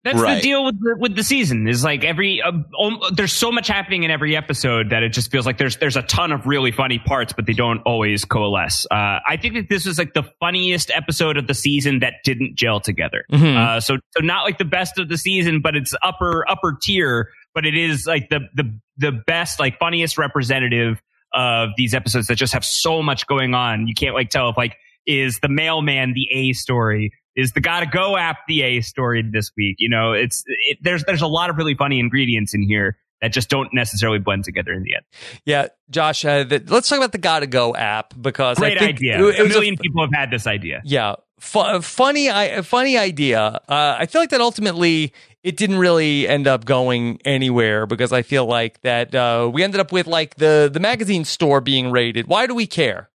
[0.04, 0.36] That's Right.
[0.36, 1.66] the deal with the, with the season.
[1.68, 5.28] Is like every um, um, there's so much happening in every episode that it just
[5.30, 8.86] feels like there's there's a ton of really funny parts, but they don't always coalesce.
[8.92, 12.54] Uh, I think that this was like the funniest episode of the season that didn't
[12.54, 13.24] gel together.
[13.32, 13.56] Mhm.
[13.56, 17.30] Uh, so so not like the best of the season, but it's upper upper tier.
[17.52, 22.36] But it is like the the the best like funniest representative of these episodes that
[22.36, 23.86] just have so much going on.
[23.86, 27.12] You can't like tell if like is the mailman the A story?
[27.36, 29.76] Is the gotta go app the A story this week?
[29.78, 33.32] You know, it's it, there's there's a lot of really funny ingredients in here that
[33.32, 35.04] just don't necessarily blend together in the end.
[35.44, 38.98] Yeah, Josh, uh, the, let's talk about the Gotta Go app because Great I think
[38.98, 39.18] idea.
[39.18, 40.82] It, it a was a million people have had this idea.
[40.84, 43.60] Yeah, fu- funny, I, funny idea.
[43.68, 45.12] Uh, I feel like that ultimately
[45.42, 49.80] it didn't really end up going anywhere because I feel like that uh, we ended
[49.80, 52.26] up with like the the magazine store being raided.
[52.26, 53.10] Why do we care?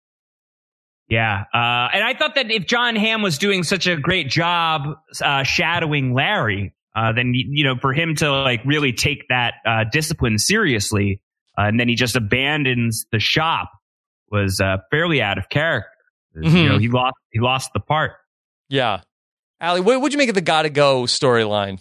[1.09, 4.99] Yeah, uh, and I thought that if Jon Hamm was doing such a great job
[5.23, 9.85] uh, shadowing Larry, uh, then you know for him to like really take that uh,
[9.91, 11.23] discipline seriously,
[11.57, 13.71] uh, and then he just abandons the shop
[14.31, 15.89] was uh, fairly out of character.
[16.35, 16.69] You Mhm.
[16.69, 18.13] know, he lost he lost the part.
[18.69, 19.01] Yeah,
[19.63, 21.81] Ali, what would you make of the Gotta Go storyline?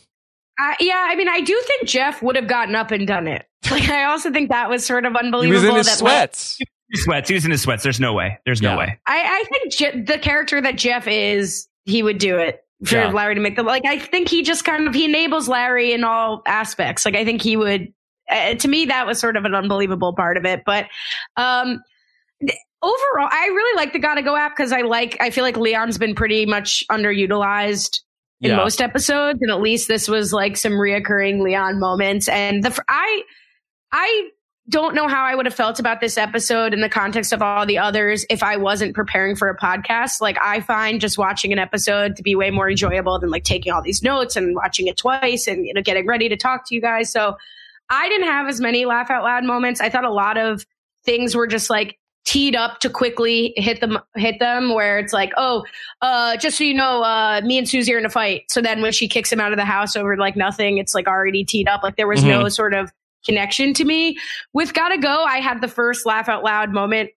[0.59, 3.45] Uh, yeah, I mean, I do think Jeff would have gotten up and done it.
[3.71, 5.61] Like, I also think that was sort of He unbelievable.
[5.61, 6.57] was in his that, like, sweats.
[6.89, 7.27] He sweats.
[7.27, 7.83] He was in his sweats.
[7.83, 8.39] There's no way.
[8.45, 8.73] There's Yeah.
[8.73, 8.97] no way.
[9.05, 13.09] I, I think Je- the character that Jeff is, he would do it for Yeah.
[13.11, 13.83] Larry to make the like.
[13.85, 17.03] I think he just kind of he enables Larry in all aspects.
[17.03, 17.91] Like I think he would.
[18.29, 20.61] Uh, to me, that was sort of an unbelievable part of it.
[20.65, 20.85] But
[21.35, 21.81] um,
[22.39, 25.17] th- overall, I really like the Gotta Go app because I like.
[25.19, 27.99] I feel like Leon's been pretty much underutilized
[28.41, 28.57] in Yeah.
[28.57, 32.27] most episodes, and at least this was like some reoccurring Leon moments.
[32.27, 33.23] And the I,
[33.91, 34.29] I
[34.69, 37.65] don't know how I would have felt about this episode in the context of all
[37.65, 40.19] the others if I wasn't preparing for a podcast.
[40.19, 43.71] Like I find just watching an episode to be way more enjoyable than like taking
[43.71, 46.75] all these notes and watching it twice and you know getting ready to talk to
[46.75, 47.11] you guys.
[47.11, 47.37] So
[47.89, 49.79] I didn't have as many laugh out loud moments.
[49.79, 50.65] I thought a lot of
[51.05, 55.31] things were just like teed up to quickly hit them hit them where it's like
[55.37, 55.63] oh
[56.01, 58.43] uh just so you know uh me and susie are in a fight.
[58.49, 61.07] So then when she kicks him out of the house over like nothing it's like
[61.07, 61.83] already teed up.
[61.83, 62.91] Like there was no sort of
[63.25, 64.17] connection to me.
[64.51, 67.11] With gotta go i had the first laugh out loud moment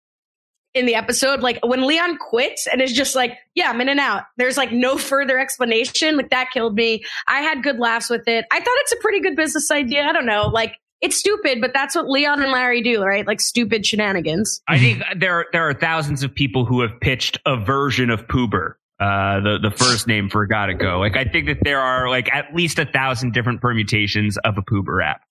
[0.75, 1.41] in the episode.
[1.41, 4.23] Like when leon quits and is just like yeah i'm in and out.
[4.37, 6.19] There's like no further explanation.
[6.19, 7.03] Like that killed me.
[7.27, 8.45] I had good laughs with it.
[8.53, 10.05] I thought it's a pretty good business idea.
[10.05, 10.47] I don't know.
[10.47, 13.27] Like it's stupid, but that's what Leon and Larry do, right?
[13.27, 14.61] Like stupid shenanigans.
[14.69, 18.75] I think there there are thousands of people who have pitched a version of Poober,
[18.99, 20.99] uh, the the first name for Gotta Go.
[20.99, 24.63] Like I think that there are like at least a thousand different permutations of a
[24.63, 25.23] Poober app.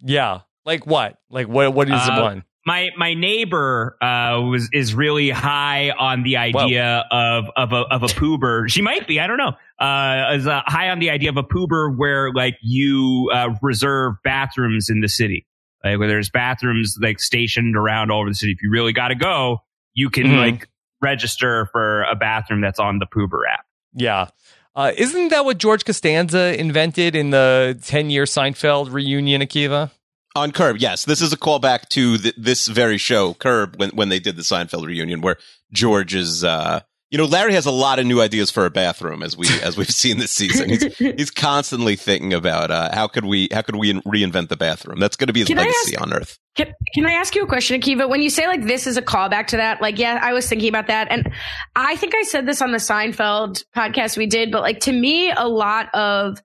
[0.00, 1.16] Yeah, like what?
[1.30, 1.72] Like what?
[1.74, 2.44] What is Uh, one?
[2.66, 8.02] My my neighbor uh, was is really high on the idea of of a of
[8.02, 8.68] a poober.
[8.70, 9.52] She might be, I don't know.
[9.78, 14.14] Uh, is uh, high on the idea of a poober where like you uh, reserve
[14.24, 15.46] bathrooms in the city,
[15.84, 18.52] like where there's bathrooms like stationed around all over the city.
[18.52, 19.58] If you really got to go,
[19.92, 20.38] you can Mhm.
[20.38, 20.68] like
[21.02, 23.66] register for a bathroom that's on the poober app.
[23.92, 24.28] Yeah.
[24.76, 29.90] Uh, isn't that what George Costanza invented in the 10 year Seinfeld reunion, Akiva?
[30.36, 31.04] On Curb, yes.
[31.04, 34.42] This is a callback to th- this very show, Curb, when, when they did the
[34.42, 35.36] Seinfeld reunion, where
[35.72, 39.22] George is, uh, you know, Larry has a lot of new ideas for a bathroom,
[39.22, 40.70] as we as we've seen this season.
[40.70, 44.98] He's he's constantly thinking about uh, how could we how could we reinvent the bathroom.
[44.98, 46.36] That's going to be his Can legacy on Earth.
[46.56, 48.08] Can, can I ask you a question, Akiva?
[48.08, 50.68] When you say like this is a callback to that, like, yeah, I was thinking
[50.68, 51.06] about that.
[51.12, 51.30] And
[51.76, 55.30] I think I said this on the Seinfeld podcast we did, but like to me,
[55.30, 56.42] a lot of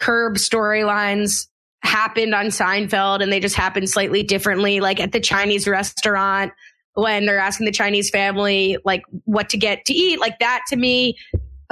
[0.00, 1.46] curb storylines
[1.82, 4.80] happened on Seinfeld and they just happened slightly differently.
[4.80, 6.52] Like at the Chinese restaurant
[6.94, 10.76] when they're asking the Chinese family, like what to get to eat, like that to
[10.76, 11.16] me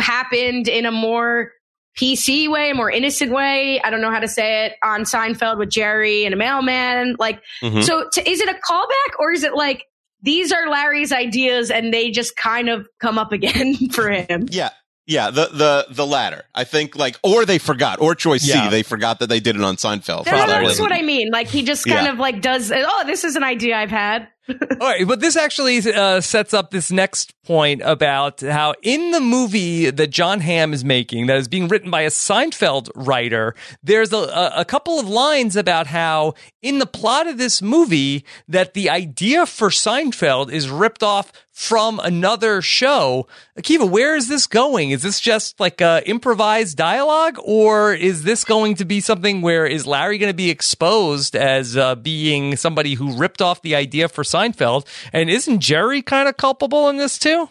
[0.00, 1.52] happened in a more
[1.98, 3.80] PC way, a more innocent way.
[3.82, 7.16] I don't know how to say it on Seinfeld with Jerry and a mailman.
[7.18, 7.82] Like, Mhm.
[7.82, 9.84] so to, is it a callback or is it like
[10.22, 14.46] these are Larry's ideas and they just kind of come up again for him?
[14.50, 14.70] Yeah.
[15.08, 16.44] Yeah, the the the latter.
[16.54, 18.64] I think like or they forgot, or choice Yeah.
[18.64, 20.26] C, they forgot that they did it on Seinfeld.
[20.26, 21.30] No, that's doesn't- what I mean.
[21.32, 22.12] Like he just kind Yeah.
[22.12, 24.28] of like does, oh, this is an idea I've had.
[24.48, 29.20] All right, but this actually uh, sets up this next point about how in the
[29.20, 34.10] movie that Jon Hamm is making, that is being written by a Seinfeld writer, there's
[34.10, 38.72] a, a, a couple of lines about how in the plot of this movie that
[38.72, 43.26] the idea for Seinfeld is ripped off from another show.
[43.58, 44.90] Akiva, where is this going?
[44.90, 49.66] Is this just like uh, improvised dialogue, or is this going to be something where
[49.66, 54.08] is Larry going to be exposed as uh, being somebody who ripped off the idea
[54.08, 54.86] for Seinfeld?
[55.12, 57.48] And isn't Jerry kind of culpable in this too?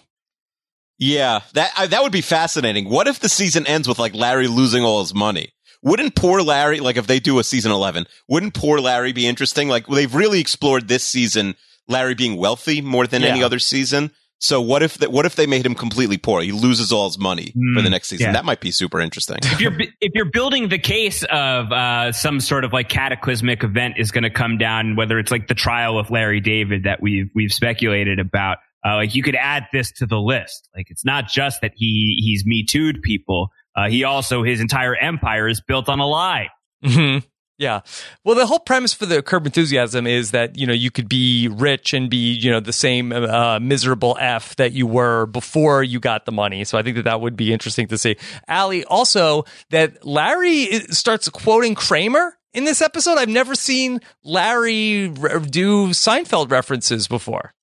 [0.98, 2.90] Yeah, that I, that would be fascinating.
[2.90, 5.52] What if the season ends with like Larry losing all his money?
[5.84, 9.68] Wouldn't poor Larry, like if they do a season 11, wouldn't poor Larry be interesting?
[9.68, 11.56] Like they've really explored this season
[11.88, 14.12] Larry being wealthy more than any other season.
[14.40, 16.42] So what if that, what if they made him completely poor?
[16.44, 18.28] He loses all his money for Mm, the next season.
[18.28, 18.32] yeah.
[18.34, 19.38] That might be super interesting.
[19.42, 23.96] if you're if you're building the case of uh, some sort of like cataclysmic event
[23.98, 27.32] is going to come down, whether it's like the trial of Larry David that we've
[27.34, 30.70] we've speculated about, uh, like you could add this to the list.
[30.76, 33.50] Like it's not just that he he's me too'd people.
[33.76, 36.50] Uh, he also his entire empire is built on a lie.
[36.86, 37.18] hmm
[37.58, 37.82] Yeah.
[38.24, 41.48] Well, the whole premise for the curb enthusiasm is that, you know, you could be
[41.48, 46.00] rich and be, you know, the same uh, miserable F that you were before you
[46.00, 46.64] got the money.
[46.66, 48.16] So I think that that would be interesting to see.
[48.48, 53.18] Allie, also that Larry starts quoting Kramer in this episode.
[53.18, 57.56] I've never seen Larry do Seinfeld references before.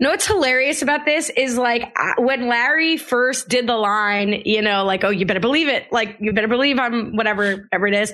[0.00, 4.84] No, what's hilarious about this is like when Larry first did the line, you know,
[4.84, 5.86] like, oh, you better believe it.
[5.92, 8.12] Like, you better believe I'm whatever, whatever it is.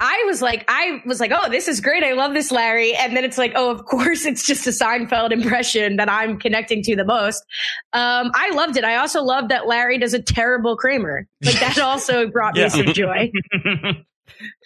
[0.00, 2.02] I was like, I was like, oh, this is great.
[2.02, 2.92] I love this, Larry.
[2.94, 6.82] And then it's like, oh, of course, it's just a Seinfeld impression that I'm connecting
[6.84, 7.44] to the most.
[7.92, 8.84] Um, I loved it.
[8.84, 11.28] I also loved that Larry does a terrible Kramer.
[11.44, 12.64] Like that also brought Yeah.
[12.64, 13.30] me some joy.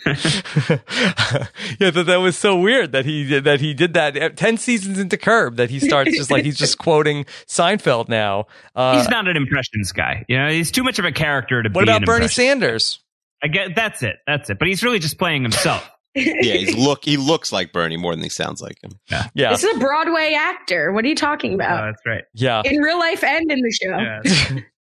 [0.07, 3.61] yeah, that, that was so weird that he did that.
[3.61, 5.57] He did that uh, ten seasons into Curb.
[5.57, 8.47] That he starts just like he's just quoting Seinfeld now.
[8.75, 10.25] Uh, he's not an impressions guy.
[10.29, 11.75] You know, he's too much of a character to be.
[11.75, 13.01] what be about an Bernie impression- Sanders?
[13.43, 14.17] I get that's it.
[14.27, 14.59] That's it.
[14.59, 15.89] But he's really just playing himself.
[16.15, 18.93] yeah, he's look he looks like Bernie more than he sounds like him.
[19.35, 20.93] Yeah, This is a Broadway actor.
[20.93, 21.85] What are you talking Oh, about?
[21.93, 22.25] that's right.
[22.35, 22.63] yeah.
[22.65, 23.99] In real life and in the show.
[23.99, 24.61] Yeah.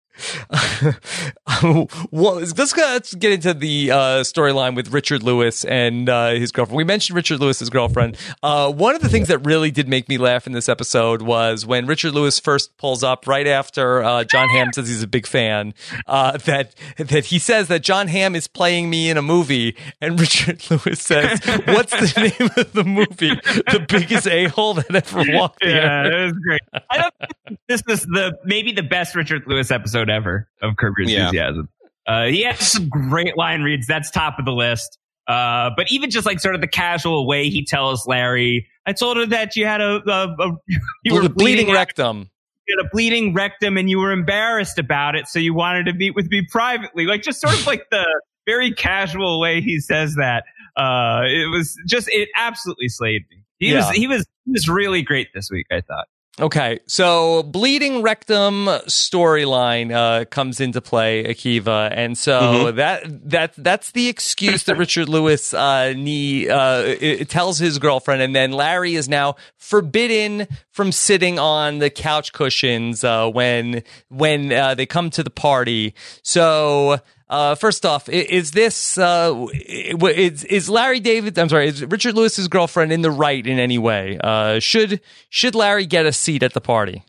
[2.12, 6.78] well, let's, let's get into the uh, storyline with Richard Lewis and uh, his girlfriend.
[6.78, 8.18] We mentioned Richard Lewis's girlfriend.
[8.42, 11.66] Uh, one of the things that really did make me laugh in this episode was
[11.66, 15.26] when Richard Lewis first pulls up right after uh, Jon Hamm says he's a big
[15.26, 15.74] fan.
[16.08, 20.20] Uh, that that he says that Jon Hamm is playing me in a movie, and
[20.20, 23.36] Richard Lewis says, "What's the name of the movie?
[23.72, 26.62] The biggest a hole that ever walked." Yeah, it was great.
[26.90, 27.60] I don't.
[27.68, 31.20] This is the maybe the best Richard Lewis episode ever of Curb Your Yeah.
[31.26, 31.70] Enthusiasm.
[32.06, 33.88] Uh, he has some great line reads.
[33.88, 34.98] That's top of the list.
[35.28, 39.16] Uh, but even just like sort of the casual way he tells Larry, I told
[39.18, 40.52] her that you had a, a, a
[41.06, 41.34] you were bleeding,
[41.68, 42.30] bleeding, rectum.
[42.68, 45.94] you had a bleeding rectum and you were embarrassed about it, so you wanted to
[45.94, 47.06] meet with me privately.
[47.06, 48.06] Like just sort of like the
[48.46, 50.44] very casual way he says that.
[50.76, 53.46] Uh, it was just it absolutely slayed me.
[53.60, 53.78] He Yeah.
[53.78, 55.68] was he was he was really great this week.
[55.72, 56.08] I thought.
[56.42, 62.42] Okay, so bleeding rectum storyline uh, comes into play, Akiva, and so
[62.72, 62.76] Mhm.
[62.78, 68.36] that that that's the excuse that Richard Lewis uh, nee, uh, tells his girlfriend, and
[68.36, 74.74] then Larry is now forbidden from sitting on the couch cushions uh, when when uh,
[74.74, 75.94] they come to the party.
[76.24, 77.00] So.
[77.30, 81.38] Uh, first off, is this uh, is is Larry David?
[81.40, 84.20] I'm sorry, is Richard Lewis's girlfriend in the right in any way?
[84.24, 87.04] Uh, should should Larry get a seat at the party?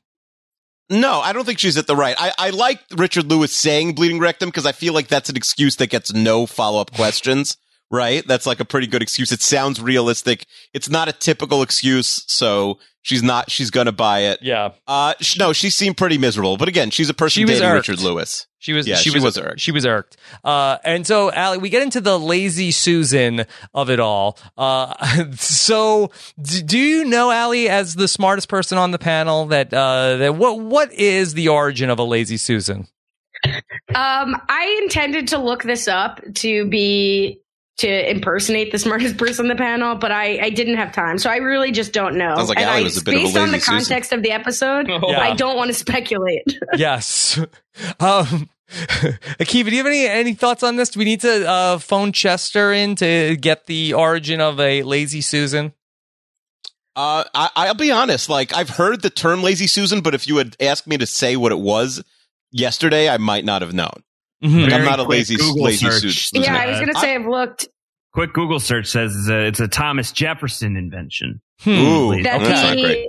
[0.91, 2.15] No, I don't think she's at the right.
[2.19, 5.77] I, I like Richard Lewis saying bleeding rectum because I feel like that's an excuse
[5.77, 7.57] that gets no follow up questions.
[7.91, 8.27] Right?
[8.27, 9.31] That's like a pretty good excuse.
[9.31, 10.47] It sounds realistic.
[10.73, 13.49] It's not a typical excuse, so she's not.
[13.53, 14.41] She's gonna buy it.
[14.43, 16.57] Yeah, Uh, sh- no, she seemed pretty miserable.
[16.57, 17.89] But again, she's a person She was dating irked.
[17.89, 18.49] Richard Lewis.
[18.59, 18.89] she was.
[18.89, 19.23] Yeah, she, she was.
[19.23, 19.61] was irked.
[19.61, 20.17] She was irked.
[20.43, 24.37] Uh, and so, Ali, we get into the lazy Susan of it all.
[24.59, 24.95] Uh,
[25.37, 26.11] so,
[26.43, 30.35] d- do you know Ali as the smartest person on the panel that uh, that
[30.35, 32.89] what what is the origin of a lazy Susan?
[33.95, 37.41] Um, I intended to look this up to be
[37.79, 41.31] to impersonate the smartest person on the panel, but I, I didn't have time, so
[41.31, 42.37] I really just don't know.
[42.37, 43.79] Sounds like and Allie I, was a bit of a based on the lazy Susan.
[43.79, 45.21] context of the episode, Yeah.
[45.21, 46.59] I don't want to speculate.
[46.77, 47.39] yes.
[48.01, 50.91] Um, Akiva, do you have any any thoughts on this?
[50.91, 55.21] Do we need to uh, phone Chester in to get the origin of a lazy
[55.21, 55.73] Susan?
[56.97, 58.29] Uh, I, I'll be honest.
[58.29, 61.37] Like I've heard the term lazy Susan, but if you had asked me to say
[61.37, 62.03] what it was
[62.53, 64.03] yesterday, I might not have known.
[64.45, 64.65] Mhm.
[64.65, 66.29] Like, I'm not a lazy Google lazy search.
[66.31, 66.43] Susan.
[66.43, 67.69] yeah, I was gonna say I've looked
[68.13, 71.41] Quick Google search says uh, it's a Thomas Jefferson invention.
[71.61, 71.71] Hmm.
[71.71, 73.09] Ooh, that okay, that's not the great.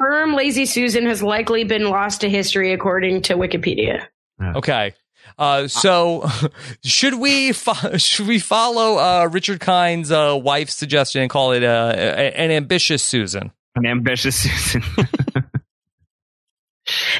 [0.00, 4.06] term "lazy Susan" has likely been lost to history, according to Wikipedia.
[4.40, 4.94] Okay.
[5.38, 6.26] Uh, so
[6.84, 11.62] should we fo- should we follow uh, Richard Kind's uh, wife's suggestion and call it
[11.62, 13.50] uh, a- an ambitious Susan?
[13.76, 14.82] An ambitious Susan.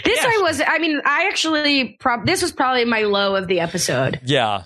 [0.04, 0.28] This Yeah.
[0.28, 0.60] I was.
[0.66, 1.96] I mean, I actually.
[2.00, 4.20] Prob- this was probably my low of the episode.
[4.24, 4.64] Yeah.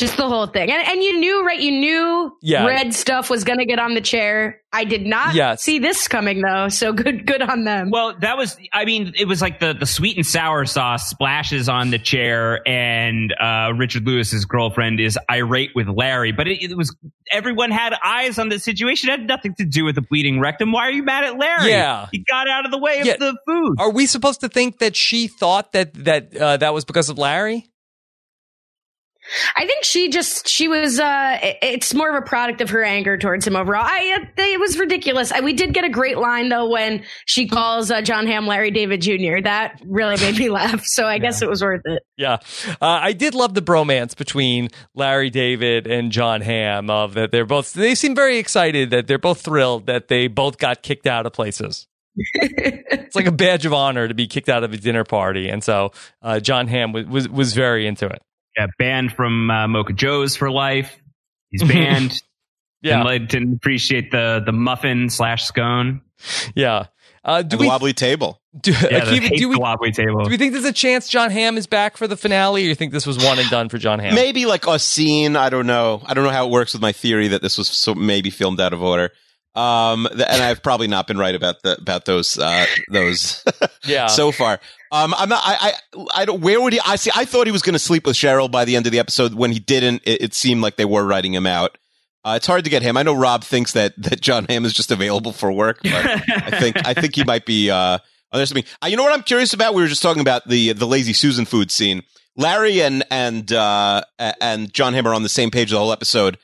[0.00, 1.60] Just the whole thing, and and you knew, right?
[1.60, 2.64] You knew Yeah.
[2.66, 4.60] red stuff was going to get on the chair.
[4.72, 5.62] I did not Yes.
[5.64, 7.90] see this coming though, so good, good on them.
[7.90, 11.68] well, that was, I mean, it was like the, the sweet and sour sauce splashes
[11.68, 16.30] on the chair, and uh, Richard Lewis's girlfriend is irate with Larry.
[16.30, 16.94] But it, it was,
[17.32, 19.10] everyone had eyes on the situation.
[19.10, 20.70] It had nothing to do with the bleeding rectum.
[20.70, 21.70] Why are you mad at Larry?
[21.70, 22.06] Yeah.
[22.12, 23.74] He got out of the way of the food.
[23.80, 27.18] Are we supposed to think that she thought that that uh, that was because of
[27.18, 27.66] Larry?
[29.56, 30.98] I think she just she was.
[30.98, 33.84] uh It's more of a product of her anger towards him overall.
[33.84, 35.32] I uh, it was ridiculous.
[35.32, 38.70] I, we did get a great line though when she calls uh, Jon Hamm Larry
[38.70, 39.42] David Jr.
[39.42, 40.82] That really made me laugh.
[40.84, 42.02] So I guess it was worth it.
[42.16, 46.90] Yeah, uh, I did love the bromance between Larry David and Jon Hamm.
[46.90, 50.58] Of that, they're both they seem very excited that they're both thrilled that they both
[50.58, 51.86] got kicked out of places.
[53.10, 55.64] It's like a badge of honor to be kicked out of a dinner party, and
[55.64, 55.90] so
[56.22, 58.22] uh, Jon Hamm was, was was very into it.
[58.56, 61.00] Yeah, banned from uh, Mocha Joe's for life.
[61.50, 62.20] He's banned.
[62.82, 66.00] Yeah, Didn't, like, didn't appreciate the the muffin slash scone.
[66.54, 66.86] yeah.
[67.22, 68.40] Uh, do And the we wobbly table.
[68.58, 70.24] do, Yeah, the Akiva, do we wobbly table.
[70.24, 72.74] do we think there's a chance Jon Hamm is back for the finale, or you
[72.74, 74.14] think this was one and done for Jon Hamm?
[74.14, 75.36] Maybe like a scene.
[75.36, 76.00] I don't know.
[76.06, 78.58] I don't know how it works with my theory that this was so maybe filmed
[78.58, 79.10] out of order.
[79.54, 83.44] Um, and I've probably not been right about the about those uh those
[83.84, 84.06] Yeah.
[84.06, 84.60] so far.
[84.92, 85.42] Um, I'm not.
[85.44, 86.40] I I I don't.
[86.40, 86.80] Where would he?
[86.86, 87.10] I see.
[87.14, 89.34] I thought he was going to sleep with Cheryl by the end of the episode.
[89.34, 91.78] When he didn't, it, it seemed like they were writing him out.
[92.24, 92.96] Uh, it's hard to get him.
[92.96, 96.58] I know Rob thinks that that Jon Hamm is just available for work, but I
[96.60, 97.98] think I think he might be uh
[98.32, 98.70] underestimating.
[98.82, 99.74] Uh, you know what I'm curious about?
[99.74, 102.02] We were just talking about the the lazy Susan food scene.
[102.36, 106.36] Larry and and uh and Jon Hamm are on the same page the whole episode.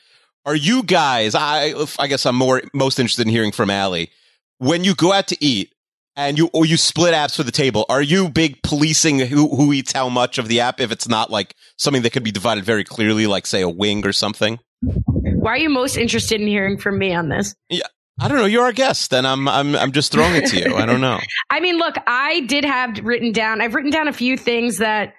[0.47, 1.35] Are you guys?
[1.35, 4.11] I I guess I'm more most interested in hearing from Allie.
[4.59, 5.73] When you go out to eat,
[6.17, 7.85] and you or you split apps for the table.
[7.89, 11.31] Are you big policing who who eats how much of the app if it's not
[11.31, 14.59] like something that could be divided very clearly, like say a wing or something?
[14.81, 17.55] Why are you most interested in hearing from me on this?
[17.69, 17.87] Yeah.
[18.19, 18.47] I don't know.
[18.47, 20.75] You're our guest, and I'm I'm I'm just throwing it to you.
[20.75, 21.21] I don't know.
[21.51, 23.61] I mean, look, I did have written down.
[23.61, 25.13] I've written down a few things that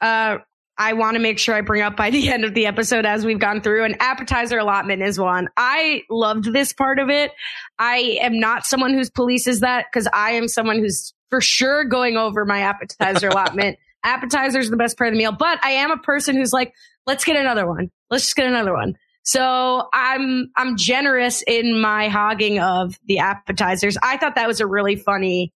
[0.00, 0.38] uh,
[0.78, 3.24] I want to make sure I bring up by the end of the episode as
[3.26, 3.84] we've gone through.
[3.84, 5.48] And appetizer allotment is one.
[5.56, 7.32] I loved this part of it.
[7.78, 12.16] I am not someone who's polices that because I am someone who's for sure going
[12.16, 13.78] over my appetizer allotment.
[14.04, 16.72] Appetizer is the best part of the meal, but I am a person who's like,
[17.06, 17.90] let's get another one.
[18.10, 18.96] Let's just get another one.
[19.24, 23.98] So I'm I'm generous in my hogging of the appetizers.
[24.02, 25.52] I thought that was a really funny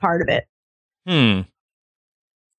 [0.00, 0.46] part of it.
[1.06, 1.42] Hmm.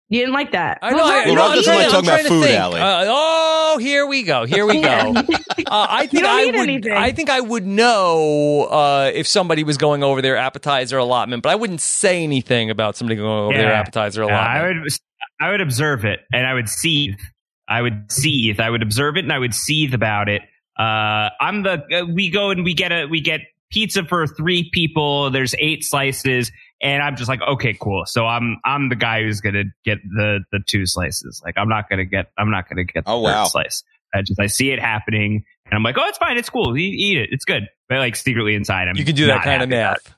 [0.10, 0.80] You didn't like that.
[0.82, 1.04] I know.
[1.04, 2.44] I, Well, no, Rob I'm doesn't trying like to- talking I'm about trying to food,
[2.46, 2.60] think.
[2.60, 2.80] Allie.
[2.82, 4.46] Uh, oh, here we go.
[4.46, 5.14] Here we go.
[5.70, 6.70] Uh, I think don't I need would.
[6.70, 6.92] anything.
[6.94, 11.50] I think I would know uh, if somebody was going over their appetizer allotment, but
[11.50, 13.80] I wouldn't say anything about somebody going over their Yeah.
[13.80, 14.84] appetizer Yeah, I allotment.
[14.84, 14.94] would
[15.42, 17.16] I would observe it and I would seethe.
[17.68, 18.60] I would seethe.
[18.62, 20.42] I would observe it and I would seethe about it.
[20.80, 23.42] Uh, I'm the uh, we go and we get a we get
[23.72, 25.32] pizza for three people.
[25.32, 26.50] There's eight slices,
[26.82, 28.04] and I'm just like, okay, cool.
[28.06, 31.42] So I'm I'm the guy who's gonna get the the two slices.
[31.44, 33.46] Like I'm not gonna get I'm not gonna get the Oh, third wow.
[33.46, 33.84] slice.
[34.14, 36.78] I just I see it happening, and I'm like, oh, it's fine, it's cool.
[36.78, 37.68] Eat, eat it, it's good.
[37.90, 39.98] But like secretly inside, I'm you can do that kind of math.
[39.98, 40.14] it.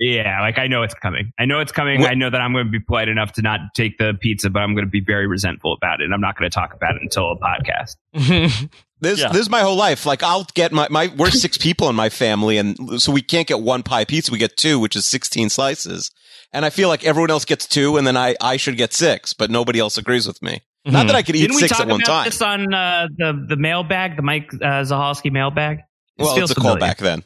[0.00, 1.30] Yeah, like I know it's coming.
[1.38, 2.00] I know it's coming.
[2.00, 4.48] What- I know that I'm going to be polite enough to not take the pizza,
[4.50, 6.04] but I'm going to be very resentful about it.
[6.04, 7.96] And I'm not going to talk about it until a podcast.
[9.02, 9.28] This Yeah.
[9.28, 10.04] this is my whole life.
[10.04, 13.46] Like I'll get my my we're six people in my family, and so we can't
[13.48, 14.30] get one pie pizza.
[14.30, 16.10] We get two, which is sixteen slices.
[16.52, 19.32] And I feel like everyone else gets two, and then I I should get six,
[19.32, 20.60] but nobody else agrees with me.
[20.84, 22.24] Not that I could eat Didn't we six talk at one about time.
[22.26, 25.78] this on uh, the the mailbag, the Mike uh, Zahalski mailbag?
[26.18, 26.76] It Well, it's a familiar.
[26.80, 27.22] callback then.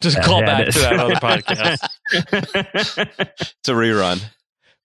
[0.00, 1.88] Just call yeah, back to that other podcast.
[2.52, 4.22] It's a rerun.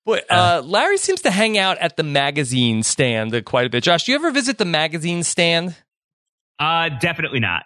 [0.06, 3.84] But uh, Larry seems to hang out at the magazine stand quite a bit.
[3.84, 5.76] Josh, do you ever visit the magazine stand?
[6.60, 7.64] uh, definitely not.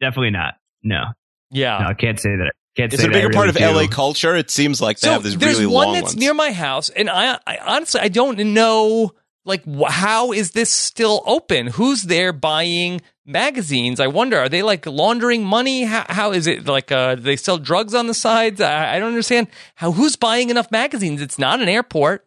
[0.00, 0.54] Definitely not.
[0.82, 1.04] No,
[1.50, 1.78] Yeah.
[1.82, 2.52] no, I can't say that.
[2.76, 4.36] Can't Is say it a that I bigger part of really LA culture?
[4.36, 6.16] It seems like they so have these there's one that's ones.
[6.16, 9.10] near my house, and I, I honestly I don't know
[9.44, 11.66] like wh- how is this still open?
[11.66, 13.00] Who's there buying
[13.30, 14.00] magazines?
[14.00, 14.38] I wonder.
[14.38, 15.84] Are they like laundering money?
[15.84, 16.92] How, how is it like?
[16.92, 18.60] Uh, do they sell drugs on the sides?
[18.60, 19.92] I, I don't understand how.
[19.92, 21.20] Who's buying enough magazines?
[21.22, 22.26] It's not an airport.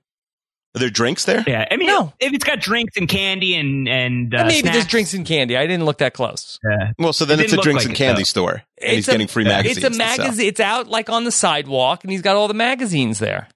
[0.75, 1.43] Are there drinks there?
[1.45, 2.13] Yeah, I mean, No.
[2.19, 5.55] if it's got drinks and candy and and uh, And maybe there's drinks and candy.
[5.55, 6.57] I didn't look that close.
[6.67, 6.93] Yeah.
[6.97, 8.25] Well, so then It it's a drinks like and candy though.
[8.25, 9.83] store, and he's It's a- getting free magazines.
[9.83, 10.47] It's a magazine.
[10.47, 13.49] It's out like on the sidewalk, and he's got all the magazines there.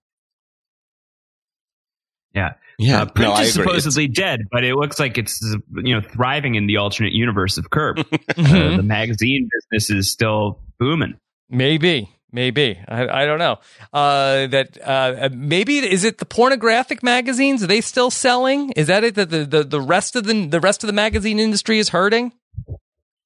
[2.35, 2.53] Yeah.
[2.79, 3.65] Yeah, Uh, print no, I is agree.
[3.65, 5.41] supposedly dead, but it looks like it's
[5.75, 8.05] you know thriving in the alternate universe of Curb.
[8.37, 11.15] Uh, the magazine business is still booming.
[11.49, 13.57] Maybe, maybe I, I don't know.
[13.91, 17.63] Uh, that uh, maybe is it the pornographic magazines?
[17.63, 18.71] Are they still selling?
[18.73, 19.15] Is that it?
[19.15, 22.31] That the, the the rest of the the rest of the magazine industry is hurting?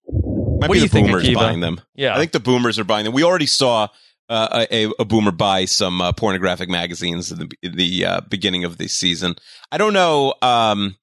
[0.08, 1.36] Might What be do you the think, boomers Akiva?
[1.36, 1.82] buying them.
[1.96, 3.14] Yeah, I think the boomers are buying them.
[3.14, 3.88] We already saw
[4.32, 8.64] uh, a, a boomer buy some uh, pornographic magazines in the, in the uh, beginning
[8.64, 9.36] of the season.
[9.72, 10.34] I don't know.
[10.42, 10.96] Um,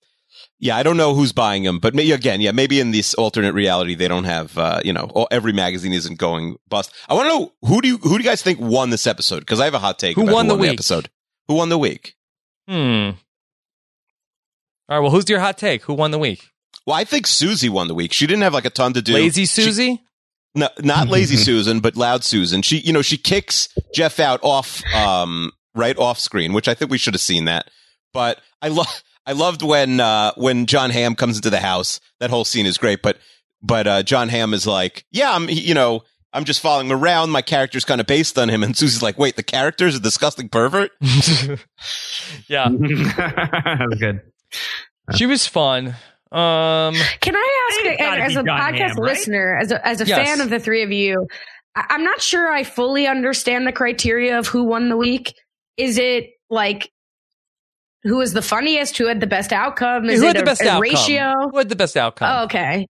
[0.61, 3.53] yeah, I don't know who's buying them, but maybe again, yeah, maybe in this alternate
[3.55, 4.57] reality they don't have.
[4.59, 6.93] Uh, you know, all, every magazine isn't going bust.
[7.09, 9.41] I want to know who do you who do you guys think won this episode?
[9.41, 10.17] Because I have a hot take.
[10.17, 10.73] Who about won the who week?
[10.73, 11.11] episode?
[11.47, 12.15] Who won the week?
[12.67, 13.11] Hmm.
[14.89, 14.99] All right.
[15.01, 15.83] Well, who's your hot take?
[15.83, 16.49] Who won the week?
[16.87, 18.13] Well, I think Susie won the week.
[18.13, 19.13] She didn't have like a ton to do.
[19.15, 20.03] Lazy She- Susie.
[20.55, 22.63] No, not lazy Susan, but loud Susan.
[22.63, 26.91] She, you know, she kicks Jeff out off, um, right off screen, which I think
[26.91, 27.71] we should have seen that.
[28.13, 32.01] But I love, I loved when, uh, when Jon Hamm comes into the house.
[32.21, 33.03] That whole scene is great.
[33.03, 33.19] But,
[33.63, 37.31] but, uh, Jon Hamm is like, yeah, I'm, you know, I'm just following him around.
[37.31, 38.63] My character's kind of based on him.
[38.63, 40.91] And Susie's like, wait, the character's a disgusting pervert?
[41.01, 44.21] yeah, that was good.
[45.17, 45.97] she was fun.
[46.33, 46.95] Um.
[47.21, 49.13] Can I ask, It's as a Jon podcast Hamm, right?
[49.13, 50.19] listener, as a, as a Yes.
[50.29, 51.27] fan of the three of you,
[51.75, 55.35] I, I'm not sure I fully understand the criteria of who won the week.
[55.77, 56.91] Is it like
[58.05, 58.97] who was the funniest?
[58.99, 60.09] Who had the best outcome?
[60.09, 60.83] Is who it had the a, best a outcome?
[60.83, 61.33] ratio?
[61.51, 62.29] Who had the best outcome?
[62.41, 62.87] Oh, okay.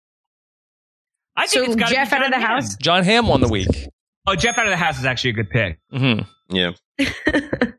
[1.37, 2.57] I think So it's Jeff out of the Hamm.
[2.57, 2.77] house?
[2.77, 3.69] Jon Hamm won the week.
[4.27, 5.79] Oh, Jeff out of the house is actually a good pick.
[5.91, 6.21] hmm
[6.51, 6.73] Yeah.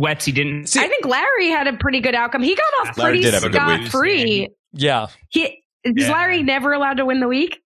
[0.00, 0.66] Wetsy didn't.
[0.68, 2.42] See, I think Larry had a pretty good outcome.
[2.42, 3.80] He got off Larry pretty did have a good week.
[3.82, 4.48] scot free.
[4.72, 5.06] yeah.
[5.28, 6.12] He is Yeah.
[6.12, 7.60] Larry never allowed to win the week?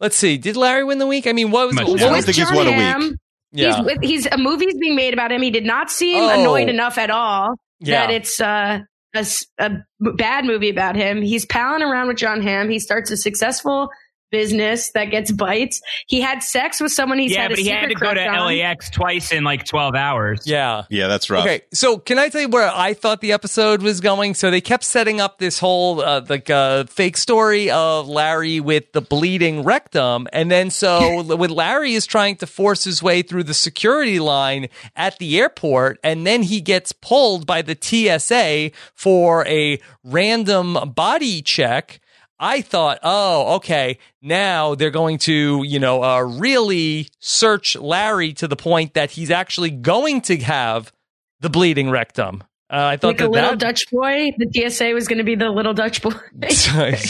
[0.00, 0.38] Let's see.
[0.38, 1.26] Did Larry win the week?
[1.26, 1.76] I mean, what was?
[1.76, 2.70] Much what I don't was- think he's won a
[3.06, 3.16] week.
[3.52, 3.76] Yeah.
[3.76, 5.40] He's with he's a movie's being made about him.
[5.42, 6.40] He did not seem Oh.
[6.40, 8.06] annoyed enough at all yeah.
[8.06, 8.80] that it's uh,
[9.14, 11.22] a, s- a b- bad movie about him.
[11.22, 12.68] He's palling around with Jon Hamm.
[12.68, 13.88] He starts a successful
[14.30, 15.80] business that gets bites.
[16.06, 18.14] He had sex with someone he's yeah, had a but he had secret to go
[18.14, 18.46] to on.
[18.46, 20.42] LAX twice in like 12 hours.
[20.46, 20.84] Yeah.
[20.90, 21.44] Yeah, that's rough.
[21.44, 24.34] Okay, so can I tell you where I thought the episode was going?
[24.34, 28.92] So they kept setting up this whole uh, like uh, fake story of Larry with
[28.92, 33.44] the bleeding rectum, and then so when Larry is trying to force his way through
[33.44, 39.46] the security line at the airport, and then he gets pulled by the TSA for
[39.46, 42.00] a random body check.
[42.40, 48.46] I thought, oh, okay, now they're going to, you know, uh, really search Larry to
[48.46, 50.92] the point that he's actually going to have
[51.40, 52.44] the bleeding rectum.
[52.70, 54.30] Uh, I thought like a that little that, Dutch boy.
[54.36, 56.12] The TSA was going to be the little Dutch boy.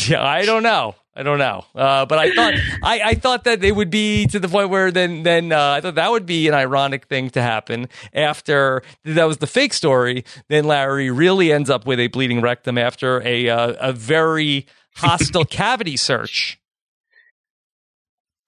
[0.08, 0.94] yeah, I don't know.
[1.18, 1.64] I don't know.
[1.74, 4.92] Uh, but I thought I, I thought that it would be to the point where
[4.92, 9.24] then then uh, I thought that would be an ironic thing to happen after that
[9.24, 10.24] was the fake story.
[10.48, 14.66] Then Larry really ends up with a bleeding rectum after a uh, a very
[14.99, 16.61] hostile cavity search.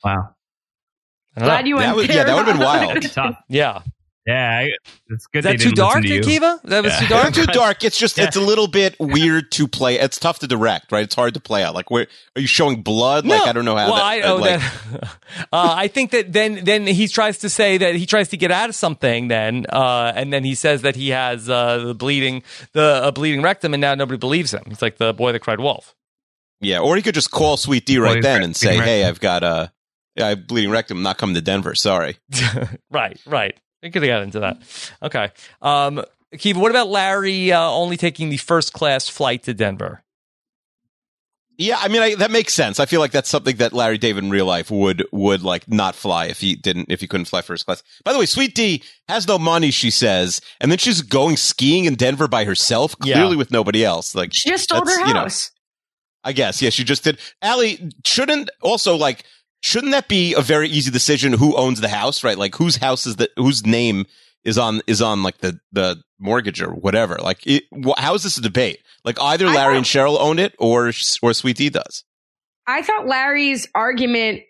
[0.05, 0.35] Wow.
[1.37, 1.55] I don't know.
[1.55, 3.03] Glad you went That was- yeah, that would've been wild.
[3.13, 3.37] Tough.
[3.49, 3.83] yeah.
[4.27, 4.71] Yeah, I,
[5.09, 6.29] it's good Is that too dark, listen to.
[6.29, 6.63] Akiva?
[6.65, 7.01] That was Yeah.
[7.01, 7.25] too dark.
[7.25, 7.85] Not too dark.
[7.85, 9.99] It's just it's a little bit weird to play.
[9.99, 11.03] It's tough to direct, right?
[11.05, 11.75] It's hard to play out.
[11.75, 13.27] Like, where are you showing blood?
[13.27, 13.87] Like, I don't know how.
[13.87, 15.05] Well, that, I, oh, like, that,
[15.53, 18.51] uh, I think that then then he tries to say that he tries to get
[18.53, 19.29] out of something.
[19.29, 22.43] Then uh, and then he says that he has uh, the bleeding
[22.73, 24.63] the a bleeding rectum, and now nobody believes him.
[24.69, 25.95] He's like the boy that cried wolf.
[26.61, 29.09] Yeah, or he could just call Sweet Dee right he's then and say, "Hey, rectum.
[29.09, 29.73] I've got a
[30.17, 30.99] yeah, I have bleeding rectum.
[30.99, 31.75] I'm not coming to Denver.
[31.75, 32.19] Sorry."
[32.91, 33.57] right, right.
[33.83, 34.59] We could have got into that.
[35.03, 35.31] Okay.
[35.63, 36.05] Um,
[36.35, 40.03] Akiva, what about Larry uh, only taking the first class flight to Denver?
[41.57, 42.81] Yeah, I mean I, that makes sense.
[42.81, 45.95] I feel like that's something that Larry David in real life would would like not
[45.95, 47.83] fly if he didn't if he couldn't fly first class.
[48.03, 51.85] By the way, Sweet Dee has no money, she says, and then she's going skiing
[51.85, 53.17] in Denver by herself, Yeah.
[53.17, 54.15] clearly with nobody else.
[54.15, 55.51] Like She just sold That's, her you know, house.
[56.25, 56.61] I guess.
[56.61, 57.19] Yes, you just did.
[57.43, 59.25] Allie, shouldn't also like
[59.63, 62.39] shouldn't that be a very easy decision who owns the house, right?
[62.39, 64.07] Like whose house is the whose name
[64.45, 67.17] is on is on like the the mortgage or whatever.
[67.17, 68.81] Like it, wh- how is this a debate?
[69.05, 70.93] Like either Larry and Cheryl own it or
[71.23, 72.05] or Sweet Dee does.
[72.67, 74.43] I thought Larry's argument,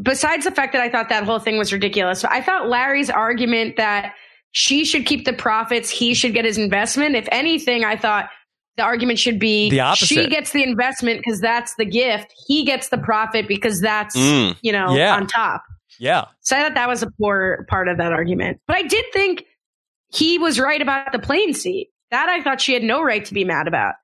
[0.00, 3.76] besides the fact that I thought that whole thing was ridiculous, I thought Larry's argument
[3.76, 4.14] that
[4.52, 7.16] she should keep the profits, he should get his investment.
[7.16, 8.28] If anything, I thought
[8.76, 10.06] the argument should be The opposite.
[10.08, 14.56] she gets the investment because that's the gift, he gets the profit because that's, Mm.
[14.62, 15.14] you know, Yeah.
[15.14, 15.62] on top.
[16.00, 16.24] Yeah.
[16.40, 18.60] So I thought that was a poor part of that argument.
[18.66, 19.44] But I did think
[20.12, 21.90] he was right about the plane seat.
[22.10, 23.94] That I thought she had no right to be mad about.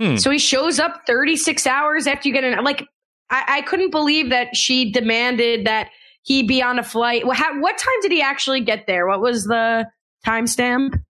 [0.00, 0.16] Hmm.
[0.16, 2.62] So he shows up 36 hours after you get in.
[2.64, 2.86] Like,
[3.30, 5.88] I, I couldn't believe that she demanded that
[6.22, 7.26] he be on a flight.
[7.26, 9.06] Well, how, what time did he actually get there?
[9.06, 9.86] What was the
[10.26, 11.00] timestamp?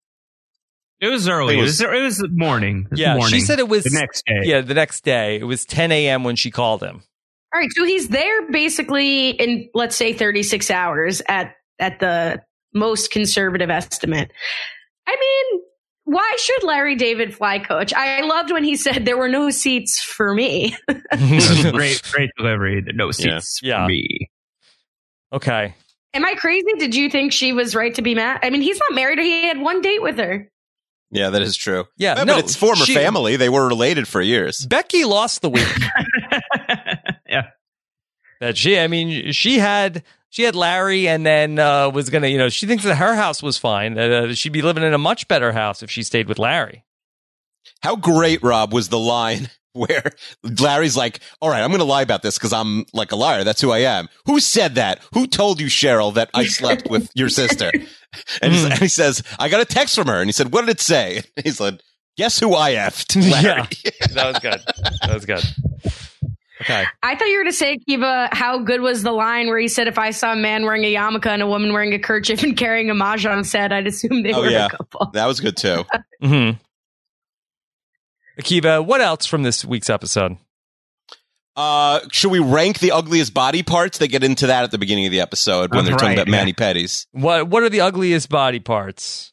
[1.01, 1.55] It was early.
[1.55, 2.83] It It was- was, it was morning.
[2.87, 3.15] It was Yeah.
[3.17, 3.31] morning.
[3.39, 4.41] She said it was the next day.
[4.45, 5.37] Yeah, the next day.
[5.37, 6.25] It was 10 a.m.
[6.25, 7.03] when she called him.
[7.55, 7.71] All right.
[7.75, 12.43] So he's there basically in, let's say, 36 hours at, at the
[12.75, 14.31] most conservative estimate.
[15.07, 15.61] I mean,
[16.05, 17.93] why should Larry David fly coach?
[17.95, 20.77] I loved when he said there were no seats for me.
[20.89, 22.83] It was great, great delivery.
[22.95, 23.85] No seats Yeah.
[23.85, 24.31] for me.
[25.33, 25.75] okay.
[26.15, 26.67] Am I crazy?
[26.79, 28.41] Did you think she was right to be mad?
[28.43, 29.19] I mean, he's not married.
[29.19, 30.51] He had one date with her.
[31.11, 31.85] Yeah, that is true.
[31.97, 33.37] Yeah, Yeah, no, but it's former she- family.
[33.37, 34.67] They were related for years.
[34.67, 35.69] Becky lost the week.
[37.29, 37.49] yeah.
[38.41, 42.39] that she, I mean, she had she had Larry, and then uh, was gonna, you
[42.39, 43.99] know, she thinks that her house was fine.
[43.99, 46.85] Uh, she'd be living in a much better house if she stayed with Larry.
[47.83, 49.51] How great, Rob, was the line
[49.89, 50.11] where
[50.43, 53.45] Larry's like, all right, I'm going to lie about this because I'm like a liar.
[53.45, 54.09] That's who I am.
[54.27, 55.01] Who said that?
[55.15, 57.71] Who told you, Cheryl, that I slept with your sister?
[58.43, 58.73] And, he's, Hmm.
[58.73, 60.21] and he says, I got a text from her.
[60.21, 61.23] And he said, what did it say?
[61.45, 61.83] He said,
[62.17, 63.15] guess who I effed?
[63.31, 63.69] Larry.
[64.15, 64.61] That was good.
[65.03, 65.45] That was good.
[66.63, 66.85] Okay.
[67.03, 69.69] I thought you were going to say, Kiva, how good was the line where he
[69.69, 72.43] said, if I saw a man wearing a yarmulke and a woman wearing a kerchief
[72.43, 74.67] and carrying a mahjong set, I'd assume they Oh, were yeah.
[74.67, 75.11] a couple.
[75.13, 75.85] that was good too.
[76.23, 76.51] hmm
[78.41, 80.37] Akiva, what else from this week's episode?
[81.57, 83.97] Uh, should we rank the ugliest body parts?
[83.99, 86.27] They get into that at the beginning of the episode when That's they're talking about
[86.29, 86.33] yeah.
[86.33, 87.07] mani-pedis.
[87.13, 89.33] What What are the ugliest body parts?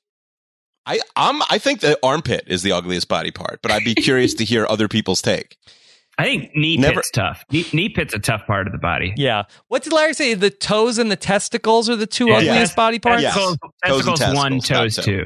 [0.85, 4.33] I, I'm, I think the armpit is the ugliest body part, but I'd be curious
[4.35, 5.57] to hear other people's take.
[6.17, 7.43] I think knee Never- pit's tough.
[7.51, 9.13] Knee, knee pit's a tough part of the body.
[9.17, 9.43] Yeah.
[9.67, 10.33] What did Larry say?
[10.35, 12.37] The toes and the testicles are the two Yeah.
[12.37, 12.75] ugliest Yeah.
[12.75, 13.23] body parts.
[13.23, 13.33] Yes.
[13.33, 15.25] Testicles, Toes testicles one, testicles, toes not two.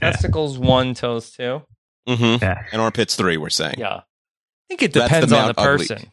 [0.00, 0.10] Yeah.
[0.12, 1.62] Testicles one, toes two.
[2.08, 2.42] Mm-hmm.
[2.42, 2.62] Yeah.
[2.72, 3.74] And armpits three, we're saying.
[3.78, 3.96] Yeah.
[3.96, 4.02] I
[4.68, 5.86] think it That's the depends on the Mount Ugly.
[5.88, 6.12] person.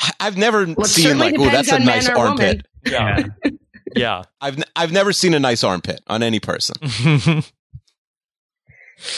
[0.00, 2.64] I- I've never Well, seen like, oh, that's a nice armpit.
[2.86, 3.26] Yeah.
[3.44, 3.50] Yeah.
[3.94, 4.22] Yeah.
[4.42, 6.74] I've n- I've never seen a nice armpit on any person.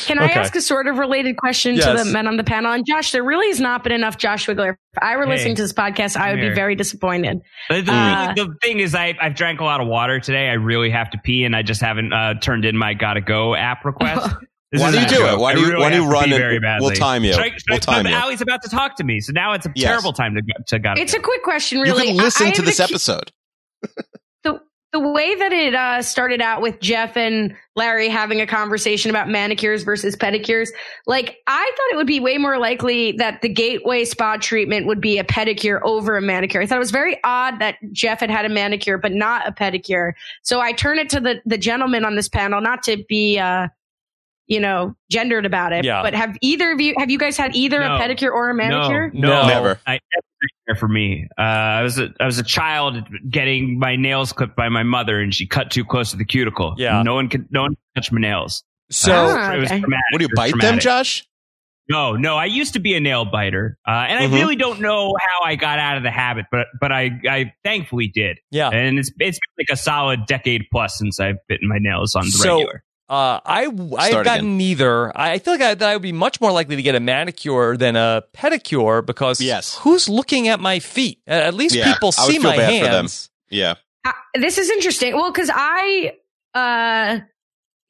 [0.07, 0.35] Can I Okay.
[0.41, 2.73] ask a sort of related question to the men on the panel?
[2.73, 4.71] And Josh, there really has not been enough Josh Wigler.
[4.93, 7.41] If I were Hey, listening to this podcast, I would come be very disappointed.
[7.71, 10.49] The, the- Uh, the thing is, I, I've drank a lot of water today.
[10.49, 13.55] I really have to pee, and I just haven't uh, turned in my gotta go
[13.55, 14.35] app request.
[14.71, 15.39] This Why do you a do it?
[15.39, 17.33] Why do you- really why do you run pee and very we'll time you.
[17.33, 18.17] Should I- should We'll time but you.
[18.17, 19.89] Allie's about to talk to me, so now it's a Yes.
[19.89, 21.01] terrible time to to gotta.
[21.01, 22.09] It's a quick question, You really.
[22.09, 23.33] can listen I- I to have this episode.
[24.45, 24.61] the
[24.93, 29.29] the way that it uh, started out with Jeff and Larry having a conversation about
[29.29, 30.69] manicures versus pedicures,
[31.07, 35.01] like I thought it would be way more likely that the gateway spa treatment would
[35.01, 36.61] be a pedicure over a manicure.
[36.63, 39.53] I thought it was very odd that Jeff had had a manicure but not a
[39.53, 40.13] pedicure.
[40.43, 43.39] So I turn it to the the gentleman on this panel, not to be.
[43.39, 43.69] Uh,
[44.49, 45.85] you know, gendered about it.
[45.85, 46.03] Yeah.
[46.03, 47.97] But have either of you have you guys had either No.
[47.97, 49.11] a pedicure or a manicure?
[49.15, 49.47] No, No.
[49.47, 49.81] Never.
[49.87, 50.01] I
[50.67, 51.29] never for me.
[51.39, 52.97] Uh, I was a I was a child
[53.31, 56.75] getting my nails clipped by my mother, and she cut too close to the cuticle.
[56.79, 57.03] Yeah.
[57.03, 58.65] no one could no one could touch my nails.
[58.91, 59.53] So Ah.
[59.55, 59.81] it was okay.
[59.81, 60.05] traumatic.
[60.13, 60.79] What do you It was bite them.
[60.79, 61.25] Josh?
[61.91, 62.37] No, no.
[62.37, 64.33] I used to be a nail biter, uh, and I Mhm.
[64.35, 68.09] really don't know how I got out of the habit, but but I I thankfully
[68.09, 68.69] did, yeah.
[68.69, 72.25] and it's it's been like a solid decade plus since I've bitten my nails on
[72.27, 72.83] the So- regular.
[73.09, 75.17] Uh, I I've Start gotten neither.
[75.19, 77.77] I feel like I, that I would be much more likely to get a manicure
[77.77, 79.77] than a pedicure because Yes.
[79.79, 81.21] who's looking at my feet?
[81.27, 82.93] At least Yeah, people I see feel my bad for them.
[82.95, 83.31] hands.
[83.51, 83.75] Yeah.
[84.05, 85.15] Uh, this is interesting.
[85.15, 86.13] Well, because I,
[86.55, 87.21] uh,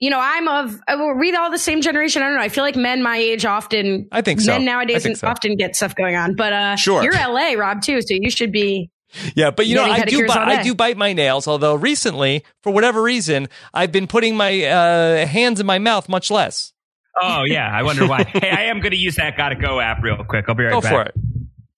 [0.00, 2.22] you know, I'm of uh, we're all the same generation.
[2.22, 2.42] I don't know.
[2.42, 4.52] I feel like men my age often, I think so.
[4.52, 5.26] men nowadays think so.
[5.26, 6.36] often get stuff going on.
[6.36, 7.02] But uh, Sure.
[7.02, 8.90] you're LA, Rob, too, so you should be.
[9.34, 11.48] Yeah, but you know, I do pedicures bite, I do bite my nails.
[11.48, 16.30] Although recently, for whatever reason, I've been putting my uh, hands in my mouth much
[16.30, 16.72] less.
[17.20, 18.24] Oh yeah, I wonder why.
[18.32, 20.44] hey, I am going to use that gotta go app real quick.
[20.48, 20.92] I'll be right Go back.
[20.92, 21.14] for it.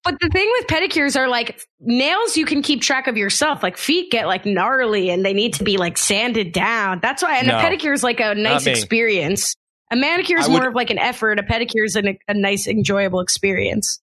[0.03, 3.63] But the thing with pedicures are like nails, you can keep track of yourself.
[3.63, 7.01] Like feet get like gnarly and they need to be like sanded down.
[7.03, 7.37] That's why.
[7.37, 7.59] And No.
[7.59, 9.55] a pedicure is like a nice experience.
[9.93, 11.39] A manicure is I would- more of like an effort.
[11.39, 14.01] A pedicure is an, a nice, enjoyable experience.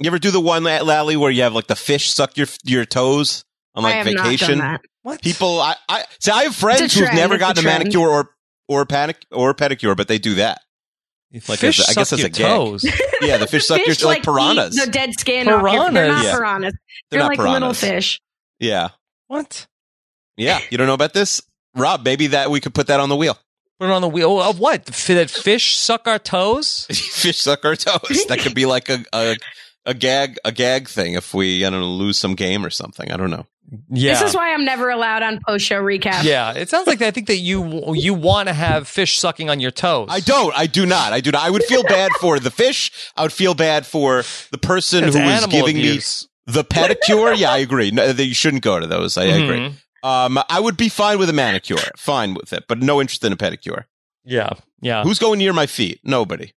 [0.00, 2.84] You ever do the one, Lally, where you have like the fish suck your your
[2.84, 3.44] toes
[3.74, 4.58] on like I have vacation?
[4.58, 4.80] not done that.
[5.02, 6.30] What People, I, I see.
[6.30, 7.78] I have friends who've never it's gotten a, trend.
[7.84, 8.30] manicure or
[8.68, 10.60] or panic or pedicure, but they do that.
[11.32, 12.58] It's like fish as a- I guess suck that's your a gag.
[12.58, 12.84] toes.
[13.20, 14.76] Yeah, the fish suck your Fish, like piranhas.
[14.78, 15.48] eat the dead skin.
[15.48, 16.36] Off your, they're not Yeah.
[16.36, 16.72] piranhas.
[16.72, 18.20] They're They're, not like little fish.
[18.60, 18.90] Yeah,
[19.26, 19.66] what?
[20.36, 20.60] yeah.
[20.70, 21.42] You don't know about this,
[21.74, 22.04] Rob?
[22.04, 23.36] Maybe that we could put that on the wheel.
[23.80, 24.84] Put it on the wheel of what?
[24.86, 26.86] That fish suck our toes?
[26.90, 28.26] fish suck our toes.
[28.26, 29.36] That could be like a, a
[29.88, 33.10] a gag a gag thing if we I don't know lose some game or something.
[33.10, 33.46] I don't know.
[33.90, 34.14] Yeah.
[34.14, 36.22] This is why I'm never allowed on post show recap.
[36.24, 39.60] yeah, it sounds like I think that you you want to have fish sucking on
[39.60, 40.08] your toes.
[40.10, 40.56] I don't.
[40.56, 41.12] I do not.
[41.12, 41.42] I do not.
[41.42, 42.90] I would feel bad for the fish.
[43.16, 44.22] I would feel bad for
[44.52, 46.28] the person It's who was giving abuse.
[46.46, 47.36] me the pedicure.
[47.36, 47.90] Yeah, I agree.
[47.90, 49.18] No, you shouldn't go to those.
[49.18, 49.58] I agree.
[49.58, 49.72] Mhm.
[50.02, 53.32] Um, I would be fine with a manicure, fine with it, but no interest in
[53.32, 53.84] a pedicure.
[54.24, 55.02] Yeah, yeah.
[55.02, 56.00] Who's going near my feet?
[56.04, 56.52] Nobody.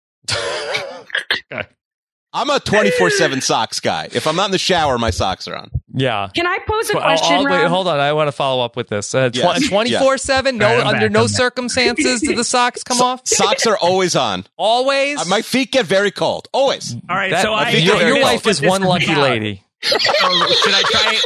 [2.32, 2.40] Okay.
[2.42, 4.08] I'm a 24 seven socks guy.
[4.12, 5.70] If I'm not in the shower, my socks are on.
[5.92, 6.28] yeah.
[6.32, 7.98] Can I pose a question, I'll- wait, hold on.
[7.98, 9.12] I want to follow up with this.
[9.14, 9.68] Uh, Yes.
[9.68, 10.56] Twenty four seven.
[10.58, 13.26] No, All right, I'm under no circumstances do the socks come So- off.
[13.26, 14.44] Socks are always on.
[14.56, 15.20] Always.
[15.20, 16.46] Uh, My feet get very cold.
[16.52, 16.94] Always.
[17.08, 19.64] All right, That- so I, think your, you're your very wife is one lucky lady.
[19.82, 21.24] So should I try it?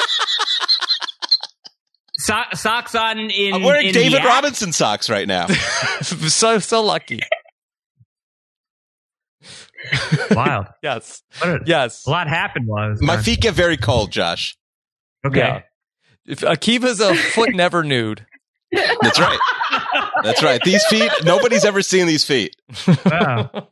[2.16, 3.52] So- socks on in.
[3.54, 4.24] I'm wearing in David app?
[4.26, 5.46] Robinson socks right now.
[6.02, 7.20] so so lucky.
[10.30, 10.66] Wild.
[10.82, 11.22] Yes.
[11.42, 12.06] A, Yes.
[12.06, 13.24] a lot happened while I was My gone.
[13.24, 14.56] feet get very cold, Josh.
[15.26, 15.38] Okay.
[15.38, 15.62] Yeah.
[16.26, 18.26] If Akiva's a foot never nude.
[18.72, 19.38] That's right.
[20.22, 20.60] That's right.
[20.64, 22.56] These feet, nobody's ever seen these feet.
[23.06, 23.50] Wow.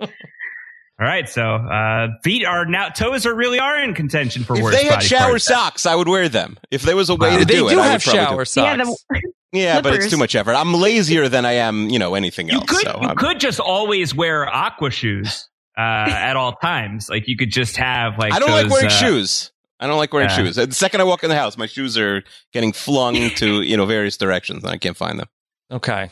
[1.00, 4.62] All right, so uh, feet are now toes are really are in contention for If
[4.62, 5.44] worst they had body shower parts.
[5.46, 6.58] socks, I would wear them.
[6.70, 7.38] If there was a way Wow.
[7.38, 8.78] to they do do it, I have would probably shower do socks.
[8.78, 10.52] Yeah, the, Yeah, but it's too much effort.
[10.54, 12.66] I'm lazier than I am, you know, anything You else.
[12.68, 17.08] could so you I'm- could just always wear aqua shoes uh, at all times.
[17.08, 19.52] Like you could just have like I don't like wearing uh, shoes.
[19.80, 20.36] I don't like wearing Yeah.
[20.36, 20.56] shoes.
[20.56, 23.86] The second I walk in the house, my shoes are getting flung to you know
[23.86, 25.28] various directions, and I can't find them.
[25.70, 26.10] Okay.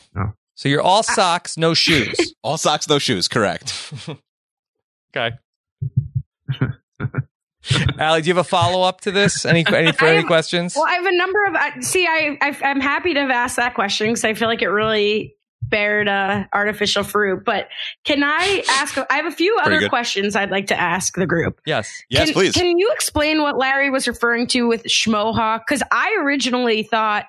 [0.55, 2.15] So you're all socks, no shoes.
[2.43, 3.27] All socks, no shoes.
[3.27, 3.93] Correct.
[5.15, 5.35] Okay.
[7.99, 9.45] Allie, do you have a follow up to this?
[9.45, 10.73] Any any, for I any have- questions?
[10.75, 11.55] well, I have a number of.
[11.55, 14.61] I see, I, I I'm happy to have asked that question because I feel like
[14.61, 15.35] it really
[15.71, 17.43] bared uh, artificial fruit.
[17.43, 17.69] But
[18.03, 18.95] can I ask?
[19.09, 19.89] I have a few Pretty other good.
[19.89, 21.59] questions I'd like to ask the group.
[21.65, 21.91] Yes.
[22.09, 22.53] Yes, can, please.
[22.53, 25.61] Can you explain what Larry was referring to with schmohawk?
[25.67, 27.25] Because I originally thought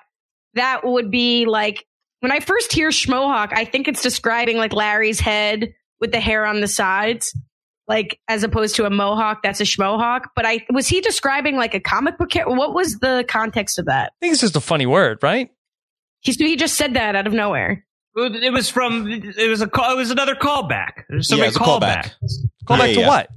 [0.53, 1.85] that would be like
[2.19, 6.45] when I first hear schmohawk, I think it's describing like Larry's head with the hair
[6.45, 7.35] on the sides,
[7.87, 9.43] like as opposed to a mohawk.
[9.43, 10.25] That's a schmohawk.
[10.35, 12.29] But I was he describing like a comic book?
[12.29, 14.13] Char- what was the context of that?
[14.13, 15.49] I think it's just a funny word, right?
[16.21, 17.85] He he just said that out of nowhere.
[18.15, 19.07] It was from.
[19.09, 19.91] It was a call.
[19.93, 21.03] It was another callback.
[21.09, 22.11] There's so Yeah, many it's a callback.
[22.21, 22.33] callbacks.
[22.67, 23.07] Call back Yeah, to yeah.
[23.07, 23.29] what?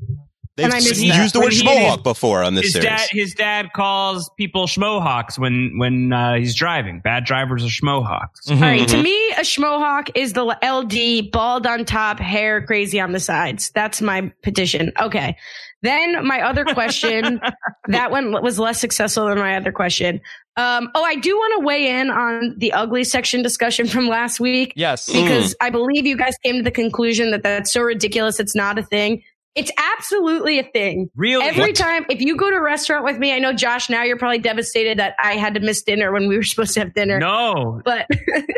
[0.57, 2.87] They've And I missed used the word When schmohawk before on this His series.
[2.89, 3.09] dad.
[3.11, 7.01] His dad calls people schmohawks when when uh, he's driving.
[7.01, 8.49] Bad drivers are schmohawks.
[8.49, 8.57] Mhm.
[8.57, 13.13] All right, to me, a schmohawk is the LD, bald on top, hair crazy on
[13.13, 13.71] the sides.
[13.75, 14.93] That's my petition.
[14.99, 15.37] Okay.
[15.83, 17.41] Then my other question,
[17.89, 20.21] that one was less successful than my other question.
[20.57, 24.41] Um, oh, I do want to weigh in on the ugly section discussion from last
[24.41, 25.07] week Yes.
[25.13, 28.79] because I believe you guys came to the conclusion that that's so ridiculous it's not
[28.79, 29.23] a thing.
[29.55, 31.09] It's absolutely a thing.
[31.17, 31.45] Really?
[31.47, 31.75] Every What?
[31.77, 33.89] time, if you go to a restaurant with me, I know Josh.
[33.89, 36.81] Now you're probably devastated that I had to miss dinner when we were supposed to
[36.81, 37.19] have dinner.
[37.19, 37.81] No.
[37.85, 38.07] But,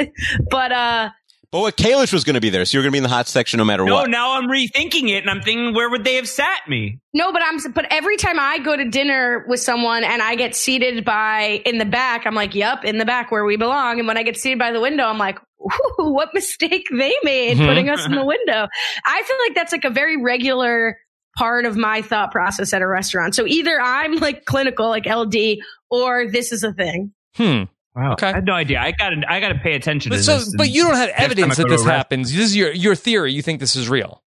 [0.51, 1.11] but uh,
[1.53, 3.09] but what Kalish was going to be there, so you're going to be in the
[3.09, 4.11] hot section no matter No, what.
[4.11, 6.99] No, now I'm rethinking it and I'm thinking, where would they have sat me?
[7.15, 7.59] no, but I'm.
[7.73, 11.79] But every time I go to dinner with someone and I get seated by in
[11.79, 14.37] the back, I'm like, "Yup, in the back where we belong." And when I get
[14.37, 17.67] seated by the window, I'm like, Ooh, "What mistake they made Mhm.
[17.67, 18.69] putting us in the window?"
[19.07, 20.99] I feel like that's like a very regular
[21.37, 23.35] part of my thought process at a restaurant.
[23.35, 27.13] So either I'm like clinical, like LD, or this is a thing.
[27.37, 27.63] Hmm.
[27.99, 28.13] Wow.
[28.13, 28.29] Okay.
[28.29, 28.79] I had no idea.
[28.81, 30.55] I got to I got to pay attention But to so, this.
[30.57, 32.33] but you don't have evidence that this rest- happens.
[32.33, 33.33] This is your your theory.
[33.33, 34.23] You think this is real?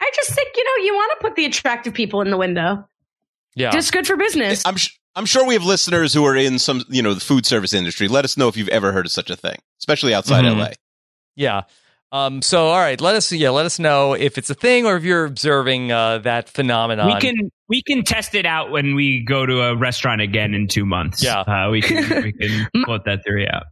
[0.00, 2.86] I just think you know you want to put the attractive people in the window.
[3.54, 3.70] Yeah.
[3.70, 4.62] Just good for business.
[4.66, 7.46] I'm sh- I'm sure we have listeners who are in some, you know, the food
[7.46, 8.08] service industry.
[8.08, 10.58] Let us know if you've ever heard of such a thing, especially outside Mhm.
[10.58, 10.70] LA.
[11.36, 11.62] Yeah.
[12.10, 14.96] Um, so, all right, let us yeah, let us know if it's a thing or
[14.96, 17.06] if you're observing uh, that phenomenon.
[17.06, 20.68] we can we can test it out when we go to a restaurant again in
[20.68, 21.22] two months.
[21.22, 21.40] Yeah.
[21.40, 23.64] uh, we can we can float that theory out.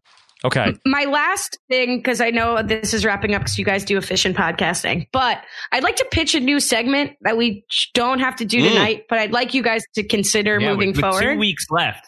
[0.44, 0.74] okay.
[0.86, 4.36] My last thing, because I know this is wrapping up because you guys do efficient
[4.36, 5.38] podcasting, but
[5.72, 7.64] I'd like to pitch a new segment that we
[7.94, 8.68] don't have to do Mm.
[8.70, 11.34] tonight, but I'd like you guys to consider Yeah, moving with, with forward.
[11.34, 12.06] two weeks left.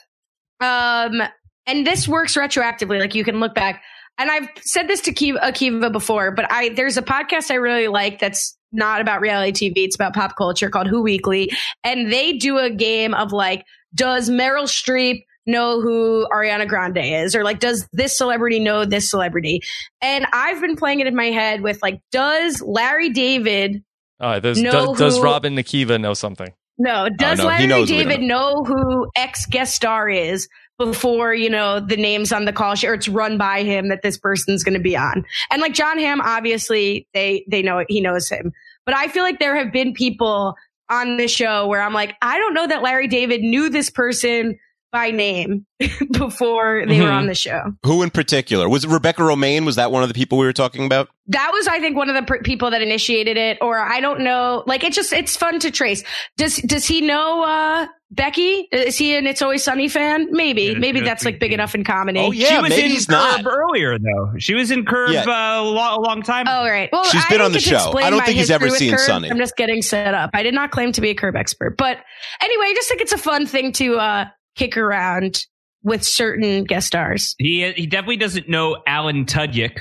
[0.61, 1.23] Um,
[1.67, 2.99] and this works retroactively.
[3.01, 3.83] Like you can look back.
[4.19, 7.89] And I've said this to Kiva, Akiva before, but I there's a podcast I really
[7.89, 9.85] like that's not about reality TV.
[9.85, 11.51] It's about pop culture called Who Weekly,
[11.83, 13.65] and they do a game of like,
[13.95, 19.11] does Meryl Streep know who Ariana Grande is, or like, does this celebrity know this
[19.11, 19.61] celebrity?
[20.01, 23.83] And I've been playing it in my head with like, does Larry David
[24.21, 24.43] All right.
[24.43, 26.53] Does, Know does, does Robin Nikiva know something?
[26.79, 28.27] No, does no, Larry David don't.
[28.27, 30.49] know who ex guest star is
[30.79, 34.03] before you know the names on the call sheet or it's run by him that
[34.03, 35.25] this person's going to be on?
[35.51, 38.53] And like Jon Hamm, obviously they they know he knows him,
[38.87, 40.55] but I feel like there have been people
[40.91, 44.59] on the show where I'm like, I don't know that Larry David knew this person
[44.93, 45.67] by name
[46.13, 47.13] before they were Mhm.
[47.17, 47.73] on the show.
[47.85, 48.69] Who in particular?
[48.69, 49.65] Was it Rebecca Romijn?
[49.65, 51.09] Was that one of the people we were talking about?
[51.29, 54.21] That was, I think, one of the pr- people that initiated it, or I don't
[54.21, 54.63] know.
[54.67, 56.05] Like, it's just, it's fun to trace.
[56.37, 58.69] Does, does he know, uh, Becky?
[58.71, 60.29] Is he an It's Always Sunny fan?
[60.31, 61.55] Maybe, Yeah, maybe yeah, that's like big maybe.
[61.55, 62.21] enough in comedy.
[62.21, 62.47] Oh, yeah.
[62.49, 63.47] she was maybe in he's Curb not.
[63.47, 64.33] earlier though.
[64.39, 65.23] She was in Curb Yeah.
[65.23, 66.47] uh, a, lo- a long time.
[66.49, 66.89] Oh, right.
[66.93, 67.93] Well, She's I been on the show.
[67.99, 69.01] I don't think he's ever seen Curb.
[69.01, 69.31] Sunny.
[69.31, 70.31] I'm just getting set up.
[70.35, 71.99] I did not claim to be a Curb expert, but
[72.41, 74.25] anyway, I just think it's a fun thing to uh,
[74.57, 75.45] kick around
[75.83, 77.35] with certain guest stars.
[77.39, 79.81] He he definitely doesn't know Alan Tudyk,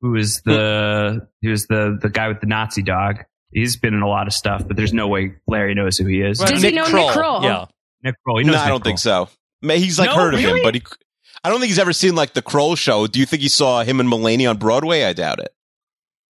[0.00, 3.18] who is the who is the the guy with the Nazi dog.
[3.52, 6.20] He's been in a lot of stuff, but there's no way Larry knows who he
[6.22, 6.40] is.
[6.40, 7.40] Does he know Nick Kroll?
[7.44, 7.66] Yeah.
[8.04, 8.38] Nick Kroll.
[8.38, 9.28] He No, knows I don't think so.
[9.62, 10.60] Ma- He's like No, heard of really?
[10.60, 10.82] him, but he.
[11.42, 13.06] I don't think he's ever seen like the Kroll show.
[13.06, 15.04] Do you think he saw him and Mulaney on Broadway?
[15.04, 15.54] I doubt it.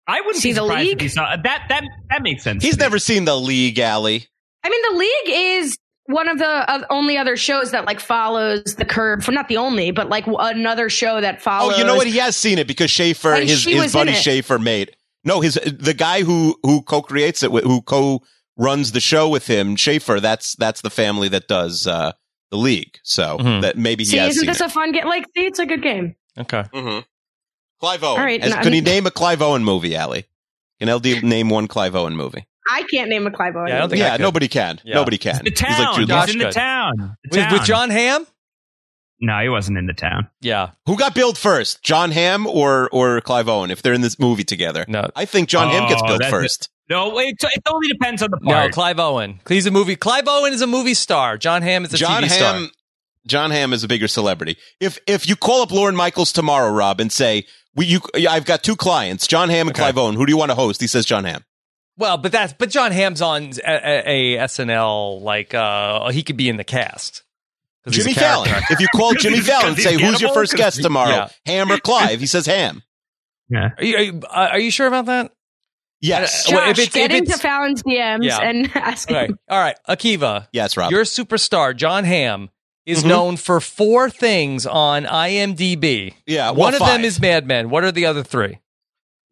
[0.07, 0.97] I wouldn't See be the surprised League?
[0.97, 1.43] if he saw that.
[1.69, 2.63] That that makes sense.
[2.65, 2.85] He's to me.
[2.85, 4.27] never seen the League, Alley.
[4.65, 8.63] I mean, the league is one of the uh, only other shows that like follows
[8.77, 9.23] the curb.
[9.23, 11.75] For not the only, but like another show that follows.
[11.77, 12.07] Oh, you know what?
[12.07, 14.17] He has seen it because Schaffer, And his his buddy it.
[14.17, 14.97] Schaffer made.
[15.25, 17.83] No, his the guy who who co-creates it, with, who
[18.59, 20.21] co-runs the show with him, Schaffer.
[20.21, 22.13] That's that's the family that does uh,
[22.51, 22.99] the League.
[23.03, 23.63] So Mhm.
[23.63, 24.67] that maybe he See, has isn't seen this it.
[24.67, 25.07] a fun game?
[25.07, 26.15] Like, see, it's a good game.
[26.39, 26.63] Okay.
[26.75, 27.01] mm-hmm.
[27.81, 28.19] Clive Owen.
[28.19, 30.27] All right, As- no, could he I'm- name a Clive Owen movie, Allie?
[30.81, 32.47] Can LD name one Clive Owen movie?
[32.71, 33.69] I can't name a Clive Owen.
[33.69, 34.79] Yeah, I don't think I Yeah, nobody can.
[34.85, 34.95] Yeah.
[34.97, 35.37] Nobody can.
[35.45, 35.79] the He's town.
[35.81, 36.27] like Jude He's, Law.
[36.27, 36.93] Josh in the town.
[36.99, 37.53] The With, town.
[37.55, 38.27] with Jon Hamm?
[39.21, 40.29] No, he wasn't in the town.
[40.41, 40.71] Yeah.
[40.87, 43.71] Who got billed first, Jon Hamm or or Clive Owen?
[43.71, 45.09] If they're in this movie together, No.
[45.17, 46.69] I think Jon Hamm gets Oh, billed that's first.
[46.89, 48.67] No, it, it only depends on the part.
[48.69, 48.73] No.
[48.73, 49.41] Clive Owen.
[49.49, 49.97] He's a movie.
[49.97, 51.37] Clive Owen is a movie star.
[51.37, 52.65] Jon Hamm is a Jon TV Hamm.
[52.65, 52.69] star.
[53.27, 54.57] Jon Hamm is a bigger celebrity.
[54.81, 57.45] If if you call up Lorne Michaels tomorrow, Rob, and say,
[57.75, 59.83] "We you, I've got two clients, Jon Hamm and Okay.
[59.83, 60.15] Clive Owen.
[60.15, 61.45] Who do you want to host?" He says Jon Hamm.
[61.99, 65.21] Well, but that's but Jon Hamm's on a, a, a SNL.
[65.21, 67.23] Like uh, he could be in the cast.
[67.89, 68.63] 'Cause he's a Jimmy Fallon.
[68.71, 71.29] If you call Jimmy Fallon and say, he's "Who's your first guest tomorrow?" yeah.
[71.47, 72.21] Hamm or Clive?
[72.21, 72.83] He says Hamm.
[73.51, 73.71] Yeah.
[73.79, 75.33] Are you, are you, uh, are you sure about that?
[76.01, 76.49] Yes.
[76.49, 78.39] Uh, well, if it's- get if into it's- Fallon's DMs Yeah.
[78.41, 79.27] and ask Okay.
[79.27, 79.39] him.
[79.49, 79.77] All right.
[79.89, 80.91] Akiva, Yes, Rob.
[80.93, 82.51] your superstar, Jon Hamm,
[82.87, 83.09] is Mhm.
[83.09, 86.15] known for four things on IMDb.
[86.27, 87.69] Yeah, One well, of them is Mad Men.
[87.71, 88.59] What are the other three?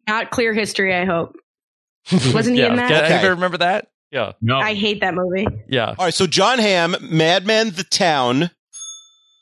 [0.07, 1.35] Not clear history, I hope.
[2.33, 2.69] Wasn't he yeah.
[2.69, 2.91] in that?
[2.91, 3.05] Okay.
[3.13, 3.87] Anybody remember that?
[4.11, 4.33] Yeah.
[4.41, 4.57] No.
[4.57, 5.47] I hate that movie.
[5.67, 5.95] Yeah.
[5.97, 8.49] All right, so Jon Hamm, Mad Men, The Town,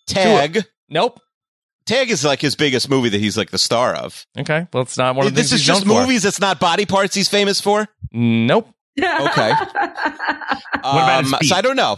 [0.08, 0.64] Tag.
[0.90, 1.20] Nope.
[1.86, 4.26] Tag is like his biggest movie that he's like the star of.
[4.38, 4.68] Okay.
[4.74, 6.02] Well, it's not one of the this is just known for.
[6.02, 7.88] movies that's not body parts he's famous for.
[8.12, 8.68] Nope.
[9.00, 9.54] Okay.
[10.86, 11.98] What about his Um, so I don't know.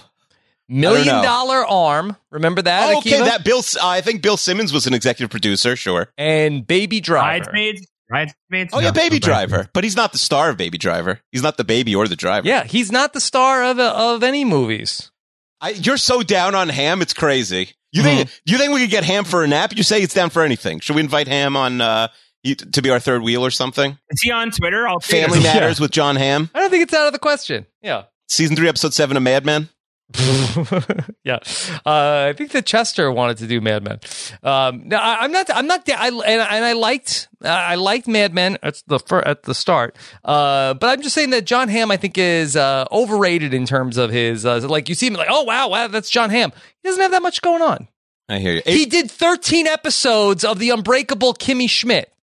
[0.70, 1.22] Million know.
[1.22, 2.16] dollar arm.
[2.32, 2.94] Remember that?
[2.94, 3.26] Oh, okay, Akiva?
[3.26, 3.60] that Bill.
[3.60, 5.76] Uh, I think Bill Simmons was an executive producer.
[5.76, 6.08] Sure.
[6.18, 7.44] and Baby Driver.
[7.44, 7.88] Bridesmaids.
[8.10, 8.74] Bridesmaids.
[8.74, 9.20] Oh yeah, Baby.
[9.20, 11.20] Driver, but he's not the star of Baby Driver.
[11.32, 12.48] He's not the baby or the driver.
[12.48, 15.12] Yeah, he's not the star of of any movies.
[15.60, 17.70] I, you're so down on Hamm, it's crazy.
[17.92, 18.52] You think Mm-hmm.
[18.52, 19.76] you think we could get Hamm for a nap?
[19.76, 20.80] You say it's down for anything.
[20.82, 22.10] Should we invite Hamm on uh,
[22.44, 23.98] to be our third wheel or something?
[24.10, 24.88] Is he on Twitter?
[24.88, 25.54] I'll Family Yeah.
[25.56, 27.66] Matters with Jon Hamm, I don't think it's out of the question.
[27.82, 28.04] Yeah.
[28.30, 29.70] season three, episode seven of Mad Men.
[31.24, 31.40] yeah,
[31.86, 34.00] uh, I think that Chester wanted to do Mad Men.
[34.42, 35.50] Um, no, I, I'm not.
[35.54, 35.90] I'm not.
[35.90, 37.28] I, and, and I liked.
[37.44, 39.98] I liked Mad Men at the fir- at the start.
[40.24, 43.98] Uh, but I'm just saying that Jon Hamm, I think, is uh, overrated in terms
[43.98, 44.46] of his.
[44.46, 46.54] Uh, like you see him, like, oh wow, wow, that's Jon Hamm.
[46.82, 47.90] He doesn't have that much going on.
[48.30, 48.62] I hear you.
[48.66, 52.14] He did 13 episodes of the Unbreakable Kimmy Schmidt.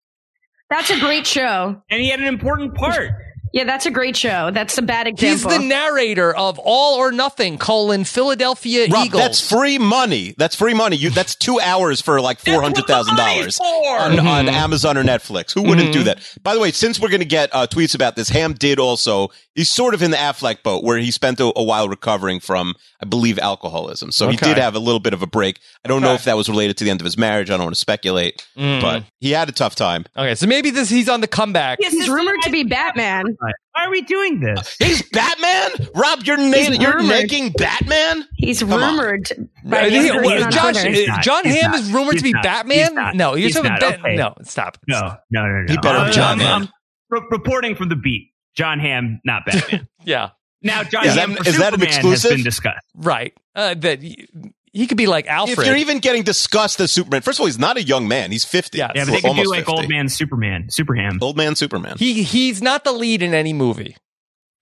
[0.70, 1.82] That's a great show.
[1.90, 3.10] And he had an important part.
[3.54, 4.50] Yeah, that's a great show.
[4.50, 5.50] That's a bad example.
[5.52, 9.22] He's the narrator of All or Nothing: colon Philadelphia Rob, Eagles.
[9.22, 10.34] that's free money.
[10.36, 10.96] That's free money.
[10.96, 14.26] You that's two hours for like four hundred thousand dollars on, Mm-hmm.
[14.26, 15.54] on Amazon or Netflix.
[15.54, 16.18] Who wouldn't do that?
[16.42, 19.28] By the way, since we're going to get uh, tweets about this, Hamm did also.
[19.56, 22.74] He's sort of in the Affleck boat where he spent a, a while recovering from,
[23.00, 24.10] I believe, alcoholism.
[24.10, 25.60] So he did have a little bit of a break.
[25.84, 27.50] I don't know if that was related to the end of his marriage.
[27.50, 28.80] I don't want to speculate, Mm.
[28.82, 30.06] but he had a tough time.
[30.16, 31.78] okay, so maybe this he's on the comeback.
[31.80, 33.36] Yes, He's rumored to be Batman.
[33.72, 34.76] Why are we doing this?
[34.78, 35.88] He's Batman.
[35.94, 37.08] Rob, you're na- you're rumored.
[37.08, 38.24] making Batman.
[38.36, 38.70] He's on.
[38.70, 39.28] rumored
[39.64, 41.02] by Uh, the he- well, on Josh, Twitter.
[41.10, 41.22] Uh, not.
[41.24, 41.80] Jon He's Hamm not.
[41.80, 42.42] is rumored He's to be not.
[42.42, 42.78] Batman.
[42.78, 43.14] He's not.
[43.16, 43.78] No, you're He's talking not.
[43.82, 44.16] about Okay.
[44.16, 44.34] no.
[44.44, 44.78] Stop.
[44.88, 45.64] No, no, no, no.
[45.72, 46.62] He better Uh, be Jon I'm- Hamm.
[46.62, 46.68] I'm
[47.10, 48.30] re- reporting from the beat.
[48.56, 49.88] Jon Hamm, not Batman.
[50.04, 50.30] Yeah,
[50.62, 52.30] now, Jon Is that- Hamm for is that an Superman has exclusive?
[52.30, 52.86] been discussed.
[52.94, 53.32] right.
[53.56, 54.26] Uh, that he,
[54.74, 55.66] he could be like If Alfred.
[55.66, 58.30] you're even getting discussed as Superman, first of all, he's not a young man.
[58.30, 58.78] He's fifty.
[58.78, 58.92] Yes.
[58.94, 59.72] Yeah, but Or they could do like 50.
[59.72, 61.18] old man Superman, Superham.
[61.22, 61.96] Old man Superman.
[61.98, 63.96] he he's not the lead in any movie.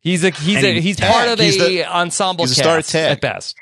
[0.00, 1.12] He's a he's Any- a he's Tag.
[1.12, 3.10] part of He's a the- ensemble he's a star cast Tag.
[3.12, 3.56] at best.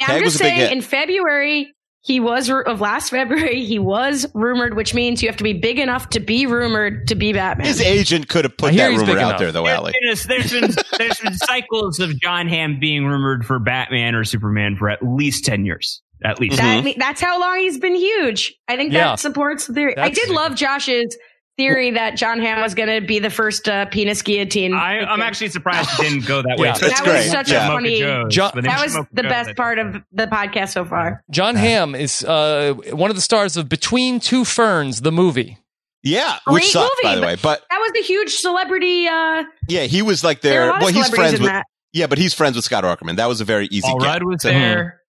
[0.00, 1.74] Yeah, I'm Tag just was a big saying, in February,
[2.04, 3.64] he was of last February.
[3.64, 7.14] He was rumored, which means you have to be big enough to be rumored to
[7.14, 7.66] be Batman.
[7.66, 9.38] His agent could have put that rumor out enough.
[9.38, 9.92] there, though, There's Allie.
[10.00, 14.76] been, there's been there's been cycles of Jon Hamm being rumored for Batman or Superman
[14.76, 16.02] for at least ten years.
[16.24, 16.60] At least.
[16.60, 17.00] Mm-hmm.
[17.00, 18.54] That's how long he's been huge.
[18.68, 19.08] I think Yeah.
[19.08, 19.96] that supports the theory.
[19.96, 21.16] I That's- did love Josh's
[21.56, 24.74] theory that Jon Hamm was going to be the first uh, penis guillotine.
[24.74, 26.68] I, I'm actually surprised it didn't go that way.
[26.68, 26.78] Yeah.
[26.78, 27.16] That's that great.
[27.24, 27.66] was such Yeah.
[27.66, 28.00] a funny.
[28.00, 31.22] Joe's, John- That was Smoke the Joe, best part of the podcast so far.
[31.30, 35.58] Jon Hamm is uh, one of the stars of Between Two Ferns, the movie.
[36.04, 37.36] Yeah, Great which sucked, movie, by the way.
[37.40, 39.06] But That was a huge celebrity.
[39.06, 40.72] Uh, yeah, he was like there are a there.
[40.72, 41.42] lot Well, he's friends with.
[41.42, 41.66] that.
[41.92, 43.16] Yeah, but he's friends with Scott Aukerman.
[43.18, 44.06] That was a very easy Paul get.
[44.06, 45.01] Rudd was to- there.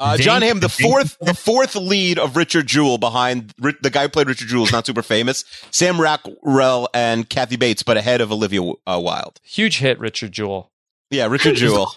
[0.00, 4.08] Uh, Jon Hamm, the fourth, the fourth lead of Richard Jewell behind the guy who
[4.08, 5.44] played Richard Jewell is not super famous.
[5.70, 9.38] Sam Rockwell and Kathy Bates, but ahead of Olivia uh, Wilde.
[9.44, 10.70] Huge hit, Richard Jewell.
[11.10, 11.94] Yeah, Richard Jewell.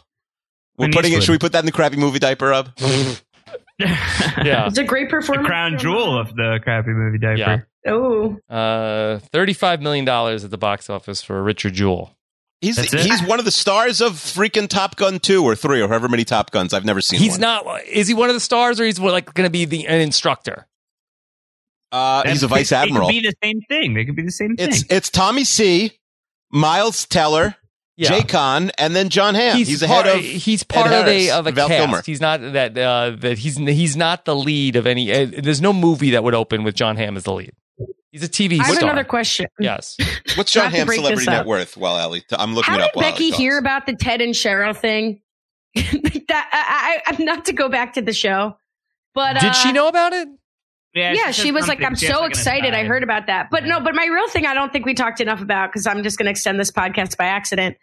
[0.78, 1.24] We're Clint putting it.
[1.24, 2.70] Should we put that in the crappy movie diaper up?
[3.80, 4.68] Yeah.
[4.68, 5.48] It's a great performance.
[5.48, 5.48] the performance.
[5.48, 7.68] crown jewel of the crappy movie diaper.
[7.86, 7.92] Yeah.
[7.92, 12.16] Oh, Uh, $35 million at the box office for Richard Jewell.
[12.64, 13.02] He's That's it?
[13.02, 16.24] he's one of the stars of freaking Top Gun two or three or however many
[16.24, 17.20] Top Guns I've never seen.
[17.20, 17.42] He's one.
[17.42, 20.00] not, is he one of the stars or he's like going to be the an
[20.02, 20.66] instructor?
[21.92, 23.08] Uh, he's a vice They admiral.
[23.08, 23.94] could be the same thing.
[23.94, 24.70] They could be the same thing.
[24.70, 25.92] It's it's Tommy C,
[26.52, 27.56] Miles Teller,
[27.98, 28.10] Yeah.
[28.10, 29.58] Jay Kahn, and then Jon Hamm.
[29.58, 31.78] He's, part, ahead of he's part of Harris, a of a Val cast.
[31.80, 32.02] Kilmer.
[32.04, 35.14] He's not that uh, that he's he's not the lead of any.
[35.14, 37.52] Uh, there's no movie that would open with Jon Hamm as the lead.
[38.12, 39.48] He's a TV I have another question.
[39.60, 39.98] Yes.
[40.36, 41.76] what's Jon Not Hamm's celebrity net worth?
[41.76, 42.96] Well, Ali, I'm looking How it did up.
[42.96, 43.62] while Becky Allie hear talks.
[43.62, 45.22] about the Ted and Cheryl thing?
[45.76, 48.56] that I, I, I, not to go back to the show,
[49.16, 50.28] but Did uh, she know about it?
[50.94, 52.74] Yeah, said she was like, "I'm so like, an excited!
[52.76, 55.20] I heard about that." But no, but my real thing, I don't think we talked
[55.20, 57.78] enough about because I'm just going to extend this podcast by accident.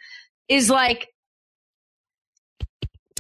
[0.49, 1.09] Is like,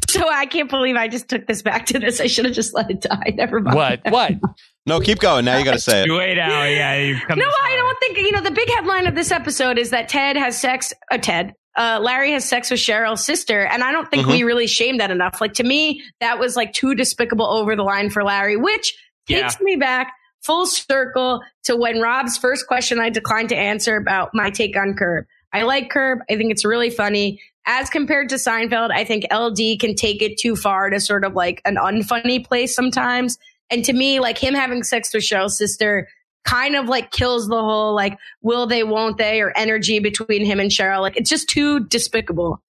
[0.09, 2.21] so I can't believe I just took this back to this.
[2.21, 3.35] I should have just let it die.
[3.35, 3.75] Never mind.
[3.75, 4.13] What?
[4.13, 4.33] What?
[4.87, 5.45] No, keep going.
[5.45, 6.11] Now you got to say it.
[6.17, 6.51] Wait out.
[6.65, 7.77] Yeah, you come No, I far.
[7.77, 8.41] don't think you know.
[8.41, 10.93] The big headline of this episode is that Ted has sex.
[11.11, 14.33] Uh, Ted, uh, Larry has sex with Cheryl's sister, and I don't think Mm-hmm.
[14.33, 15.41] we really shamed that enough.
[15.41, 18.95] Like to me, that was like too despicable over the line for Larry, which
[19.29, 20.13] takes me back
[20.43, 24.95] full circle to when Rob's first question I declined to answer about my take on
[24.99, 25.27] Curb.
[25.53, 26.21] I like Curb.
[26.31, 27.41] I think it's really funny.
[27.67, 31.35] as compared to Seinfeld, I think LD can take it too far to sort of
[31.35, 33.39] like an unfunny place sometimes.
[33.71, 36.09] And to me, like him having sex with Cheryl's sister
[36.45, 40.59] kind of like kills the whole like will they, won't they, or energy between him
[40.59, 41.01] and Cheryl.
[41.01, 42.63] Like it's just too despicable.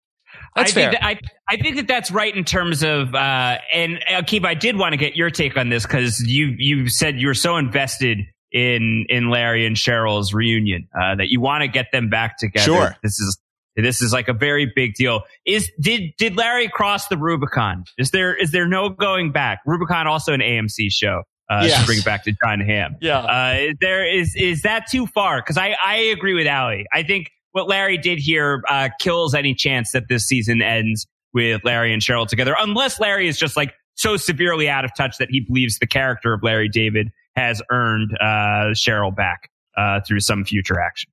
[0.56, 0.90] That's I fair.
[0.90, 4.54] Think that, I, I think that that's right in terms of, uh, and Keith, I
[4.54, 7.56] did want to get your take on this because you, you said you were so
[7.56, 8.18] invested
[8.50, 12.64] in, in Larry and Cheryl's reunion, uh, that you want to get them back together.
[12.64, 12.96] Sure.
[13.02, 13.39] This is,
[13.80, 15.22] this is like a very big deal.
[15.46, 17.84] Is, did, did Larry cross the Rubicon?
[17.98, 19.60] Is there, is there no going back?
[19.66, 21.22] Rubicon also an AMC show.
[21.48, 21.80] Uh, Yes.
[21.80, 22.94] to bring it back to Jon Hamm.
[23.00, 23.18] Yeah.
[23.18, 25.42] Uh, is there is is that too far?
[25.42, 26.86] Because I I agree with Allie.
[26.92, 31.64] I think what Larry did here uh, kills any chance that this season ends with
[31.64, 35.26] Larry and Cheryl together, unless Larry is just like so severely out of touch that
[35.28, 40.44] he believes the character of Larry David has earned uh, Cheryl back uh, through some
[40.44, 41.10] future action.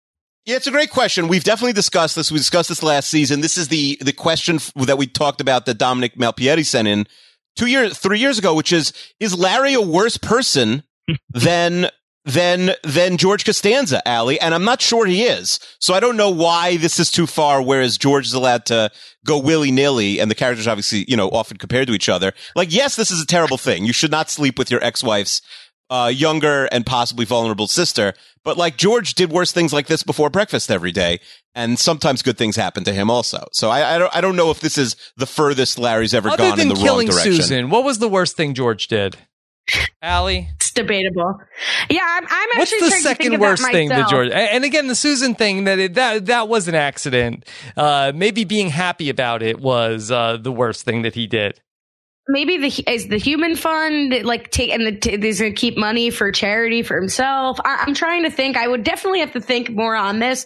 [0.48, 1.28] Yeah, it's a great question.
[1.28, 2.32] We've definitely discussed this.
[2.32, 3.42] We discussed this last season.
[3.42, 7.06] This is the the question that we talked about that Dominic Malpietti sent in
[7.58, 10.84] two years, three years ago, which is: Is Larry a worse person
[11.32, 11.90] than
[12.24, 14.40] than than George Costanza, Ali?
[14.40, 15.60] And I'm not sure he is.
[15.80, 17.62] So I don't know why this is too far.
[17.62, 18.90] Whereas George is allowed to
[19.26, 22.32] go willy nilly, and the characters obviously, you know, often compared to each other.
[22.56, 23.84] Like, yes, this is a terrible thing.
[23.84, 25.42] You should not sleep with your ex wife's
[25.90, 28.14] uh, younger and possibly vulnerable sister.
[28.44, 31.20] But like George did worse things like this before breakfast every day,
[31.54, 33.48] and sometimes good things happen to him also.
[33.52, 36.38] So I, I don't I don't know if this is the furthest Larry's ever Other
[36.38, 37.34] gone in than the wrong direction.
[37.34, 39.18] Susan, what was the worst thing George did?
[40.02, 41.42] Allie, It's debatable.
[41.90, 44.10] Yeah, I'm, I'm what's actually the trying to think second about worst thing that.
[44.10, 44.28] George?
[44.28, 47.46] And and again, the Susan thing that it, that that was an accident.
[47.76, 51.60] Uh, maybe being happy about it was uh, the worst thing that he did.
[52.30, 55.78] Maybe the is the human fund like take and the, t- he's going to keep
[55.78, 57.60] money for charity for himself.
[57.64, 58.58] I, I'm trying to think.
[58.58, 60.46] I would definitely have to think more on this,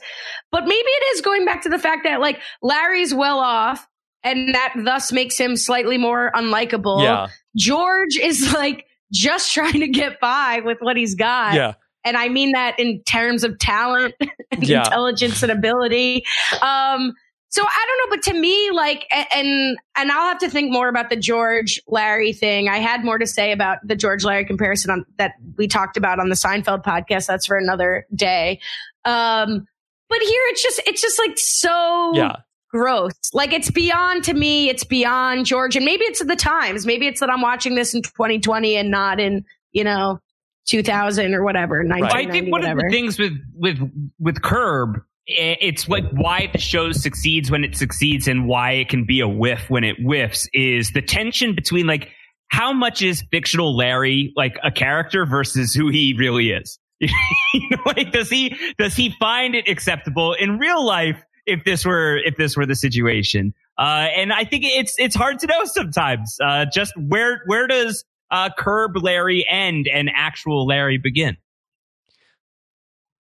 [0.52, 3.88] but maybe it is going back to the fact that like Larry's well off,
[4.24, 7.04] and that thus makes him slightly more unlikable.
[7.04, 7.28] Yeah,
[7.58, 11.54] George is like just trying to get by with what he's got.
[11.54, 11.74] yeah.
[12.06, 14.14] and I mean that in terms of talent
[14.52, 14.80] and Yeah.
[14.86, 16.24] intelligence and ability.
[16.62, 17.14] Um,
[17.52, 20.88] so I don't know, but to me, like, and and I'll have to think more
[20.90, 22.68] about the George Larry thing.
[22.70, 26.20] I had more to say about the George Larry comparison on, that we talked about
[26.20, 27.28] on the Seinfeld podcast.
[27.28, 28.60] That's for another day.
[29.06, 29.68] Um,
[30.10, 32.36] but here it's just it's just like so Yeah.
[32.70, 33.14] gross.
[33.34, 35.76] Like it's beyond to me, it's beyond George.
[35.76, 36.86] And maybe it's the times.
[36.86, 40.20] Maybe it's that I'm watching this in 2020 and not in, you know,
[40.68, 41.80] 2000 or whatever.
[41.84, 42.80] Well, 1990, I think one whatever.
[42.80, 43.80] of the things with with
[44.20, 48.90] with Curb, i- it's like why the show succeeds when it succeeds and why it
[48.90, 52.10] can be a whiff when it whiffs is the tension between like
[52.48, 56.80] how much is fictional Larry like a character versus who he really is.
[57.00, 61.86] you know, like does he does he find it acceptable in real life if this
[61.86, 63.54] were if this were the situation?
[63.78, 66.38] Uh, and I think it's it's hard to know sometimes.
[66.44, 71.38] Uh, just where where does uh, Curb Larry end and actual Larry begin?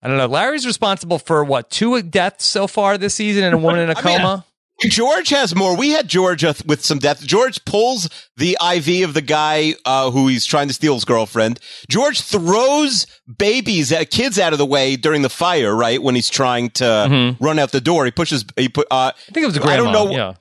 [0.03, 0.25] I don't know.
[0.27, 3.93] Larry's responsible for what two deaths so far this season, and a woman in a
[3.97, 4.45] I mean, coma.
[4.83, 5.77] George has more.
[5.77, 7.21] We had George with some death.
[7.21, 11.59] George pulls the IV of the guy uh, who he's trying to steal his girlfriend.
[11.87, 13.05] George throws
[13.37, 15.75] babies, uh, kids out of the way during the fire.
[15.75, 17.37] Right when he's trying to Mhm.
[17.39, 18.43] run out the door, he pushes.
[18.55, 18.87] He put.
[18.89, 19.73] Uh, I think it was a grandma.
[19.73, 20.33] I don't know- Yeah.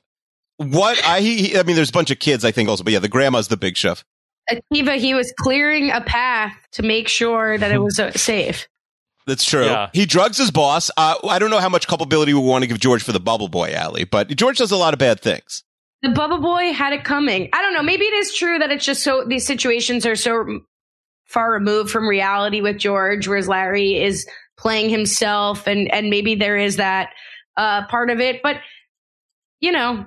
[0.56, 2.42] what I he, he- I mean, there's a bunch of kids.
[2.42, 4.04] I think also, but yeah, the grandma's the big chef.
[4.50, 8.66] Akiva, he was clearing a path to make sure that it was uh, safe.
[9.26, 9.66] That's true.
[9.66, 9.90] Yeah.
[9.92, 10.90] He drugs his boss.
[10.96, 13.48] Uh, I don't know how much culpability we want to give George for the bubble
[13.48, 15.62] boy alley, but George does a lot of bad things.
[16.02, 17.50] The bubble Boy had it coming.
[17.52, 17.82] I don't know.
[17.82, 20.60] Maybe it is true that it's just so these situations are so
[21.26, 26.56] far removed from reality with George, whereas Larry is playing himself, and and maybe there
[26.56, 27.10] is that
[27.56, 28.40] uh, part of it.
[28.42, 28.56] But
[29.60, 30.06] you know,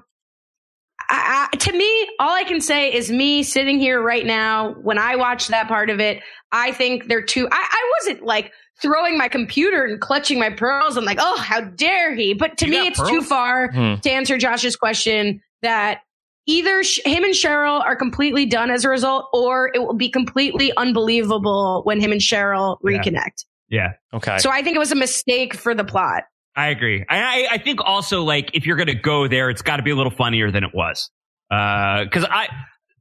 [1.10, 4.74] I, I, to me, all I can say is me sitting here right now.
[4.74, 7.48] When I watch that part of it, I think they're too.
[7.52, 8.52] I, I wasn't like
[8.82, 10.98] throwing my computer and clutching my pearls.
[10.98, 12.34] I'm like, oh, how dare he?
[12.34, 13.96] But to You me, got it's too far Hmm.
[14.02, 16.02] to answer Josh's question that
[16.48, 20.10] either sh- him and Cheryl are completely done as a result, or it will be
[20.10, 23.46] completely unbelievable when him and Cheryl reconnect.
[23.70, 23.94] Yeah.
[24.14, 24.38] Okay.
[24.40, 26.24] So I think it was a mistake for the plot.
[26.56, 27.04] I agree.
[27.10, 29.84] I, I, I think also like if you're going to go there, it's got to
[29.84, 31.10] be a little funnier than it was.
[31.50, 32.48] Uh because I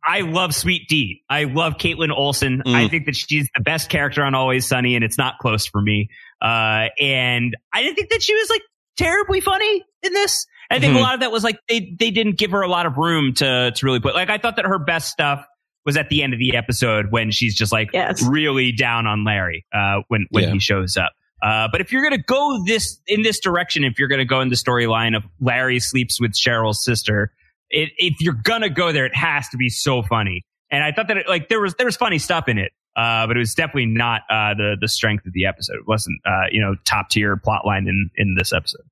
[0.05, 1.23] I love Sweet Dee.
[1.31, 2.63] I love Kaitlin Olson.
[2.67, 2.75] Mm.
[2.75, 5.81] I think that she's the best character on Always Sunny, and it's not close for
[5.81, 6.09] me.
[6.41, 8.63] Uh, and I didn't think that she was like
[8.97, 10.47] terribly funny in this.
[10.71, 10.99] I think Mhm.
[10.99, 13.35] a lot of that was like they they didn't give her a lot of room
[13.35, 14.15] to to really put.
[14.15, 15.45] Like I thought that her best stuff
[15.85, 18.23] was at the end of the episode when she's just like Yes.
[18.23, 20.53] really down on Larry uh, when when Yeah.
[20.53, 21.13] he shows up.
[21.43, 24.25] Uh, but if you're going to go this in this direction, if you're going to
[24.25, 27.33] go in the storyline of Larry sleeps with Cheryl's sister,
[27.73, 30.45] it, if you're going to go there, it has to be so funny.
[30.71, 33.27] And I thought that it, like there was there was funny stuff in it, uh,
[33.27, 35.75] but it was definitely not uh, the the strength of the episode.
[35.77, 38.83] It wasn't uh, you know top tier plot line in in this episode.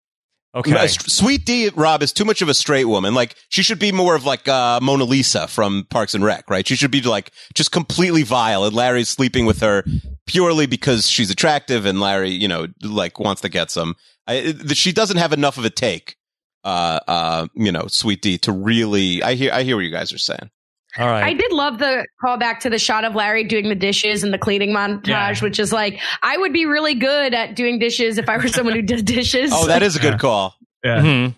[0.53, 0.73] Okay.
[0.73, 3.15] Uh, Sweet Dee, Rob, is too much of a straight woman.
[3.15, 6.67] Like, she should be more of like uh, Mona Lisa from Parks and Rec, right?
[6.67, 9.85] She should be like just completely vile, and Larry's sleeping with her
[10.27, 13.95] purely because she's attractive, and Larry, you know, like wants to get some.
[14.27, 16.17] I, it- she doesn't have enough of a take,
[16.65, 19.23] uh, uh, you know, Sweet Dee, to really.
[19.23, 20.51] I hear, I hear what you guys are saying.
[20.99, 21.23] All right.
[21.23, 24.39] I did love the callback to the shot of Larry doing the dishes and the
[24.39, 25.39] cleaning montage, Yeah.
[25.41, 28.75] which is like, I would be really good at doing dishes if I were someone
[28.75, 29.53] who did dishes.
[29.55, 30.19] Oh, that is a good Yeah.
[30.19, 30.57] call.
[30.85, 31.35] Mhm.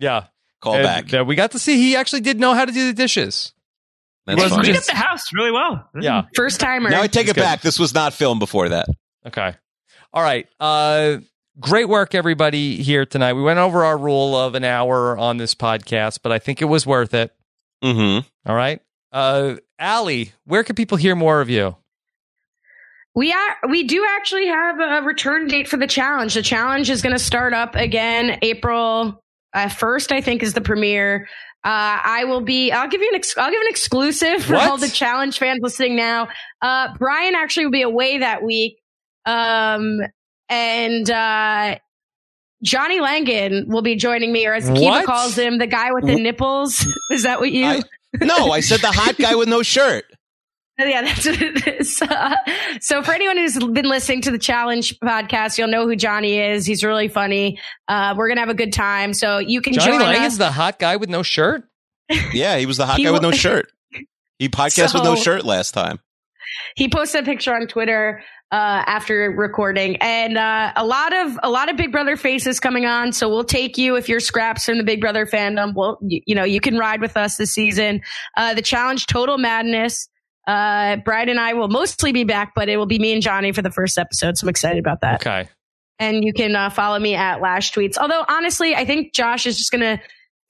[0.00, 0.24] Yeah.
[0.60, 1.14] Call And, back.
[1.14, 3.52] uh, we got to see he actually did know how to do the dishes.
[4.26, 4.62] That's wasn't.
[4.64, 5.88] Cleaned up the house really well.
[6.00, 6.22] Yeah.
[6.34, 6.90] First timer.
[6.90, 7.40] Now I take That's it good.
[7.42, 7.60] back.
[7.60, 8.86] This was not filmed before that.
[9.24, 9.54] Okay.
[10.12, 10.48] All right.
[10.58, 11.18] Uh,
[11.60, 13.34] great work, everybody, here tonight.
[13.34, 16.66] We went over our rule of an hour on this podcast, but I think it
[16.66, 17.34] was worth it.
[17.82, 18.26] Mm-hmm.
[18.48, 18.80] All right.
[19.12, 21.76] Uh, Allie, where can people hear more of you?
[23.14, 26.34] We are we do actually have a return date for the challenge.
[26.34, 29.22] The challenge is going to start up again April
[29.54, 30.12] uh, first.
[30.12, 31.26] I think is the premiere.
[31.64, 32.70] Uh, I will be.
[32.72, 33.14] I'll give you an.
[33.16, 34.68] Ex- I'll give an exclusive for What?
[34.68, 36.28] all the challenge fans listening now.
[36.60, 38.76] Uh, Brian actually will be away that week,
[39.24, 39.98] um,
[40.48, 41.76] and uh,
[42.62, 45.06] Johnny Langan will be joining me, or as Akiva What?
[45.06, 46.86] calls him, the guy with the nipples.
[47.10, 47.64] Is that what you?
[47.66, 47.82] I-
[48.20, 50.04] No, I said the hot guy with no shirt.
[50.78, 52.02] Yeah, that's what it is.
[52.02, 52.36] Uh,
[52.82, 56.66] so for anyone who's been listening to the challenge podcast, you'll know who Johnny is.
[56.66, 57.58] He's really funny.
[57.88, 59.14] Uh, we're gonna have a good time.
[59.14, 60.36] So you can Johnny join Langan's us.
[60.36, 61.64] the hot guy with no shirt.
[62.34, 63.72] Yeah, he was the hot guy with no shirt.
[64.38, 65.98] He podcast with no shirt last time.
[66.76, 68.22] He posted a picture on Twitter
[68.52, 72.86] uh, after recording, and uh, a lot of a lot of Big Brother faces coming
[72.86, 73.12] on.
[73.12, 75.74] So we'll take you if you're scraps from the Big Brother fandom.
[75.74, 78.02] Well, you, you know you can ride with us this season.
[78.36, 80.08] Uh, the challenge, Total Madness.
[80.46, 83.50] Uh, Brad and I will mostly be back, but it will be me and Johnny
[83.50, 84.38] for the first episode.
[84.38, 85.26] So I'm excited about that.
[85.26, 85.48] Okay.
[85.98, 87.98] and you can uh, follow me at Lash Tweets.
[87.98, 90.00] Although honestly, I think Josh is just gonna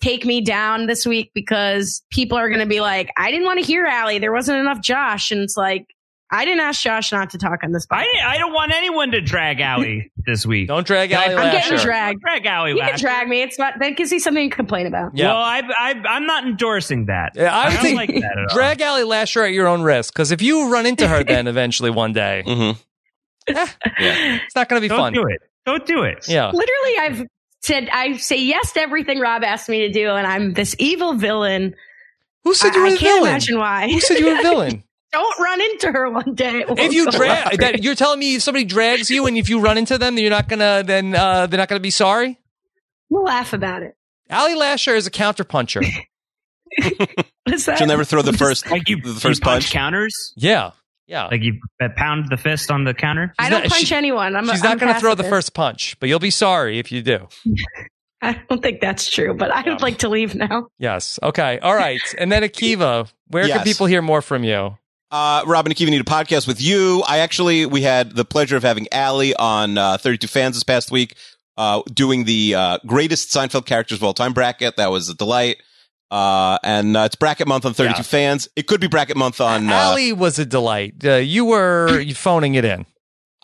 [0.03, 3.65] take me down this week because people are gonna be like, "I didn't want to
[3.65, 4.19] hear Allie.
[4.19, 5.87] There wasn't enough Josh," and it's like,
[6.31, 7.87] I didn't ask Josh not to talk on this.
[7.91, 8.27] I, podcast.
[8.27, 10.67] I don't want anyone to drag Allie this week.
[10.69, 11.85] Don't drag Allie I'm getting Lasher.
[11.87, 12.21] dragged.
[12.21, 13.43] Drag Allie You can drag me.
[13.43, 15.17] It's not that gives you something to complain about.
[15.17, 15.27] Yeah.
[15.29, 17.33] Well, I, I, I'm not endorsing that.
[17.37, 18.55] Yeah, I would don't think like that at all.
[18.57, 21.91] drag Allie Lasher at your own risk because if you run into her then eventually
[21.91, 22.81] one day, Mm-hmm.
[23.49, 25.13] it's not going to be Don't fun.
[25.13, 25.41] do it.
[25.65, 26.27] Don't do it.
[26.29, 26.47] Yeah.
[26.47, 27.27] Literally, I've
[27.63, 31.15] said I say yes to everything Rob asked me to do, and I'm this evil
[31.15, 31.75] villain.
[32.45, 33.89] Who said you were I a can't imagine why.
[33.91, 34.83] Who said you were a villain?
[35.17, 36.65] Don't run into her one day.
[36.69, 39.79] If you drag that, you're telling me if somebody drags you and if you run
[39.79, 42.39] into them, you're not gonna then uh, they're not gonna be sorry.
[43.09, 43.97] we'll laugh about it.
[44.29, 45.85] Allie Lasher is a counterpuncher.
[46.79, 47.79] What is that?
[47.79, 49.71] She'll never throw the first Like you, the you first punch punch.
[49.73, 50.33] counters.
[50.37, 50.73] Yeah,
[51.07, 51.27] yeah.
[51.29, 53.33] Like you uh, pound the fist on the counter.
[53.39, 54.35] I don't not- punch she- anyone.
[54.37, 56.91] I'm, She's I'm not going to throw the first punch, but you'll be sorry if
[56.93, 57.29] you do.
[58.21, 59.71] I don't think that's true, but I Yeah.
[59.73, 60.67] would like to leave now.
[60.79, 61.19] Yes.
[61.23, 61.59] Okay.
[61.61, 62.01] All right.
[62.19, 64.77] And then Akiva, where can people hear more from you?
[65.11, 67.03] Uh, Robin and Akiva need a podcast with you.
[67.07, 70.91] I actually we had the pleasure of having Allie on uh, 32 Fans this past
[70.91, 71.15] week,
[71.57, 74.77] uh, doing the uh, greatest Seinfeld characters of all time bracket.
[74.77, 75.59] That was a delight.
[76.11, 78.03] Uh, and uh, it's bracket month on 32 Yeah.
[78.03, 78.49] Fans.
[78.57, 79.69] It could be bracket month on.
[79.69, 80.95] Uh, Allie was a delight.
[81.05, 82.87] Uh, you were phoning it in.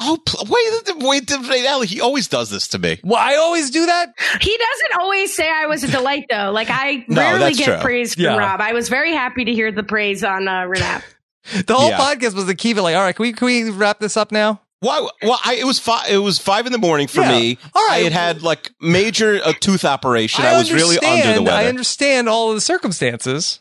[0.00, 1.86] oh, pl- wait, wait, wait, Allie.
[1.88, 2.98] He always does this to me.
[3.04, 4.10] Well, I always do that.
[4.40, 6.50] He doesn't always say I was a delight, though.
[6.52, 7.76] Like I No, rarely get true.
[7.78, 8.36] praise from Yeah.
[8.36, 8.60] Rob.
[8.60, 11.02] I was very happy to hear the praise on uh, Renap.
[11.66, 11.98] The whole Yeah.
[11.98, 12.82] podcast was Akiva.
[12.82, 14.60] Like, all right, can we can we wrap this up now?
[14.80, 15.06] Why?
[15.22, 16.10] Well, I, it was five.
[16.10, 17.30] It was five in the morning for Yeah.
[17.38, 17.58] me.
[17.74, 17.94] All right.
[17.96, 20.44] I had had like major a tooth operation.
[20.44, 23.60] I, I was really under the understand- I understand all of the circumstances.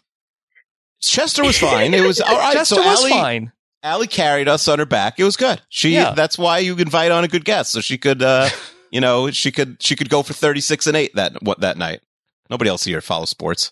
[1.02, 1.94] Chester was fine.
[1.94, 2.54] It was all right.
[2.54, 3.52] Chester so was Allie, fine.
[3.84, 5.20] Allie carried us on her back.
[5.20, 5.62] It was good.
[5.70, 5.90] She.
[5.92, 6.12] Yeah.
[6.12, 8.50] That's why you invite on a good guest, so she could, uh,
[8.92, 11.78] you know, she could she could go for thirty six and eight that what that
[11.78, 12.02] night.
[12.50, 13.72] Nobody else here follows sports.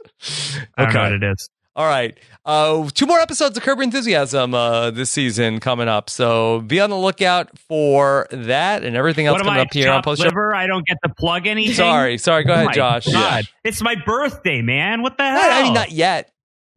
[0.77, 1.13] I don't know Okay.
[1.15, 1.49] what it is.
[1.75, 2.17] All right.
[2.43, 6.09] Uh, two more episodes of Curb Enthusiasm uh, this season coming up.
[6.09, 9.63] So be on the lookout for that and everything else What am coming I?
[9.63, 10.27] up here on chopped post show.
[10.27, 10.53] liver?
[10.55, 11.75] I don't get to plug anything.
[11.75, 12.43] Sorry, sorry.
[12.43, 13.05] Go Oh ahead, Josh.
[13.07, 15.01] God, it's my birthday, man.
[15.03, 15.39] What the hell?
[15.51, 16.31] I mean, not yet.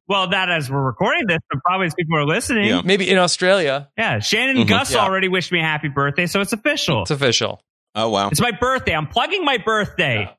[0.09, 2.67] well, not as we're recording this, but probably as people are listening.
[2.67, 2.77] Yeah.
[2.77, 3.89] Yeah, Maybe in Australia.
[3.99, 4.21] Yeah.
[4.21, 4.61] Shannon Mhm.
[4.61, 5.01] and Gus Yeah.
[5.01, 7.03] already wished me a happy birthday, so it's official.
[7.03, 7.61] It's official.
[7.95, 8.29] Oh wow.
[8.29, 8.95] It's my birthday.
[8.95, 10.31] I'm plugging my birthday.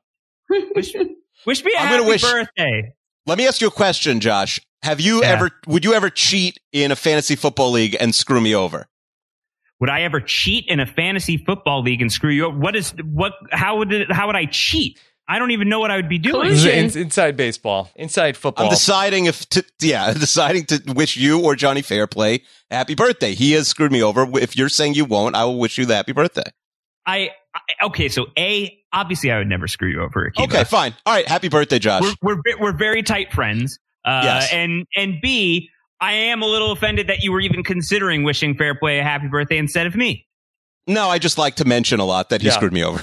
[0.74, 0.94] Wish,
[1.44, 2.94] wish me a I'm happy wish- birthday.
[3.26, 4.60] Let me ask you a question, Josh.
[4.82, 5.30] Have you Yeah.
[5.32, 5.50] ever?
[5.66, 8.86] Would you ever cheat in a fantasy football league and screw me over?
[9.80, 12.54] Would I ever cheat in a fantasy football league and screw you up?
[12.54, 13.32] What is what?
[13.50, 14.98] How would it, how would I cheat?
[15.26, 16.50] I don't even know what I would be doing.
[16.50, 16.98] This is Collusion.
[17.00, 18.66] in- inside baseball, inside football.
[18.66, 23.34] I'm deciding if to yeah, deciding to wish you or Johnny Fairplay happy birthday.
[23.34, 24.26] He has screwed me over.
[24.38, 26.50] If you're saying you won't, I will wish you the happy birthday.
[27.06, 28.08] I, I okay.
[28.10, 30.30] So a obviously I would never screw you over.
[30.30, 30.44] Akiva.
[30.44, 30.94] Okay, fine.
[31.04, 32.02] All right, happy birthday, Josh.
[32.22, 33.78] we're we're we're very tight friends.
[34.04, 34.52] Uh, Yes.
[34.52, 35.68] And and B,
[36.00, 39.28] I am a little offended that you were even considering wishing Fair Play a happy
[39.28, 40.26] birthday instead of me.
[40.86, 42.52] no, I just like to mention a lot that he Yeah.
[42.54, 43.02] screwed me over.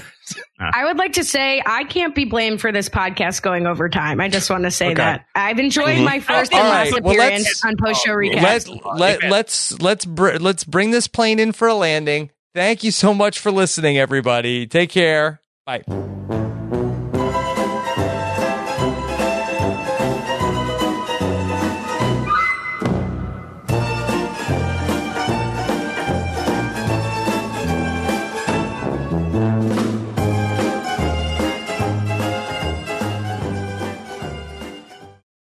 [0.60, 4.20] I would like to say I can't be blamed for this podcast going over time.
[4.20, 4.94] I just want to say Okay.
[4.94, 6.04] that I've enjoyed Mhm.
[6.04, 8.40] my first and last well, appearance let's- on post show recap.
[8.40, 12.30] let, let, let's let's br- let's bring this plane in for a landing.
[12.54, 14.66] Thank you so much for listening, everybody.
[14.68, 15.40] Take care.
[15.64, 16.41] Bye.